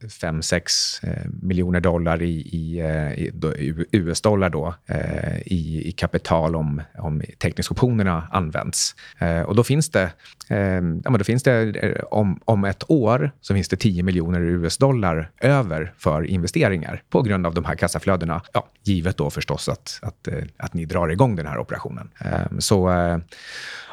[0.00, 3.32] 5-6 eh, miljoner dollar i, i, eh, i,
[3.90, 8.94] i US-dollar då, eh, i, i kapital om, om teckningsoptionerna används.
[9.18, 10.12] Eh, och då finns det,
[10.48, 10.80] ja,
[11.10, 15.94] men då finns det om, om ett år så finns det 10 miljoner US-dollar över
[15.98, 18.42] för investeringar på grund av de här kassaflödena.
[18.52, 22.10] Ja, givet då förstås att, att, att ni drar igång den här operationen.
[22.58, 22.90] Så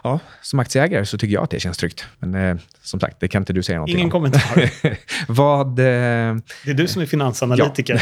[0.03, 2.05] ja, som aktieägare så tycker jag att det känns tryggt.
[2.19, 4.11] Men eh, som sagt, det kan inte du säga någonting Ingen om.
[4.11, 4.69] kommentar.
[5.27, 5.79] vad...
[5.79, 5.85] Eh,
[6.65, 8.01] det är du som är finansanalytiker.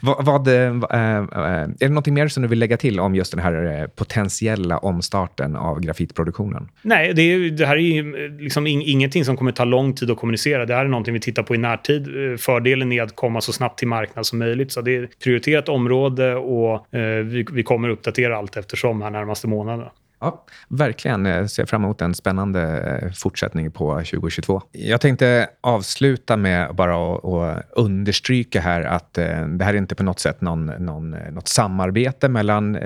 [0.02, 3.32] vad, vad eh, eh, är det något mer som du vill lägga till om just
[3.32, 6.68] den här eh, potentiella omstarten av grafitproduktionen?
[6.82, 10.10] Nej, det, är, det här är ju liksom in, ingenting som kommer ta lång tid
[10.10, 10.66] att kommunicera.
[10.66, 12.08] Det här är någonting vi tittar på i närtid.
[12.40, 14.72] Fördelen är att komma så snabbt till marknad som möjligt.
[14.72, 19.10] Så det är ett prioriterat område och eh, vi, vi kommer uppdatera allt eftersom här
[19.10, 19.90] närmaste månaderna.
[20.22, 21.24] Ja, verkligen.
[21.24, 22.62] Jag ser fram emot en spännande
[23.02, 24.62] eh, fortsättning på 2022.
[24.72, 30.02] Jag tänkte avsluta med bara att understryka här att eh, det här är inte på
[30.02, 32.78] något sätt någon, någon, eh, något samarbete mellan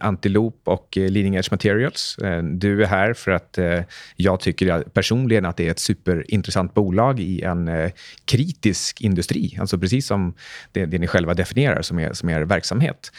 [0.00, 2.16] Antiloop och Leading Edge Materials.
[2.42, 3.58] Du är här för att
[4.16, 7.90] jag tycker personligen att det är ett superintressant bolag i en
[8.24, 9.56] kritisk industri.
[9.60, 10.34] Alltså precis som
[10.72, 13.12] det, det ni själva definierar som er, som er verksamhet.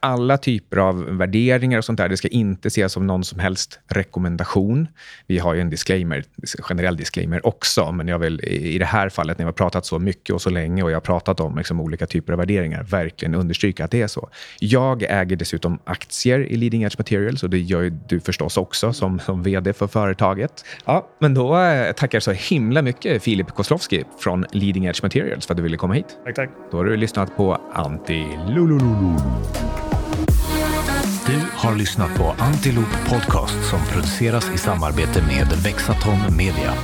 [0.00, 3.38] Alla typer av värderingar och sånt där, det ska inte inte ses som någon som
[3.38, 4.88] helst rekommendation.
[5.26, 6.24] Vi har ju en disclaimer,
[6.58, 9.98] generell disclaimer också, men jag vill i det här fallet när vi har pratat så
[9.98, 13.34] mycket och så länge och jag har pratat om liksom olika typer av värderingar, verkligen
[13.34, 14.28] understryka att det är så.
[14.60, 18.92] Jag äger dessutom aktier i Leading Edge Materials och det gör ju du förstås också
[18.92, 20.64] som, som vd för företaget.
[20.84, 25.54] Ja, men då eh, tackar så himla mycket Filip Koslowski från Leading Edge Materials för
[25.54, 26.18] att du ville komma hit.
[26.24, 26.50] Tack, tack.
[26.70, 29.83] Då har du lyssnat på Anti Lulululu.
[31.26, 36.74] Du har lyssnat på Antiloop Podcast som produceras i samarbete med Vexatom Media.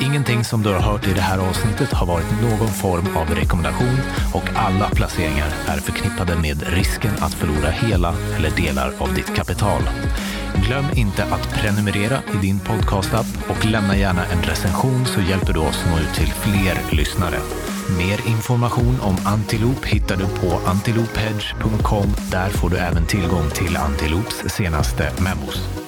[0.00, 3.98] Ingenting som du har hört i det här avsnittet har varit någon form av rekommendation
[4.34, 9.82] och alla placeringar är förknippade med risken att förlora hela eller delar av ditt kapital.
[10.66, 15.60] Glöm inte att prenumerera i din podcastapp och lämna gärna en recension så hjälper du
[15.60, 17.38] oss nå ut till fler lyssnare.
[17.96, 22.06] Mer information om Antiloop hittar du på antiloophedge.com.
[22.30, 25.87] Där får du även tillgång till Antiloops senaste memos.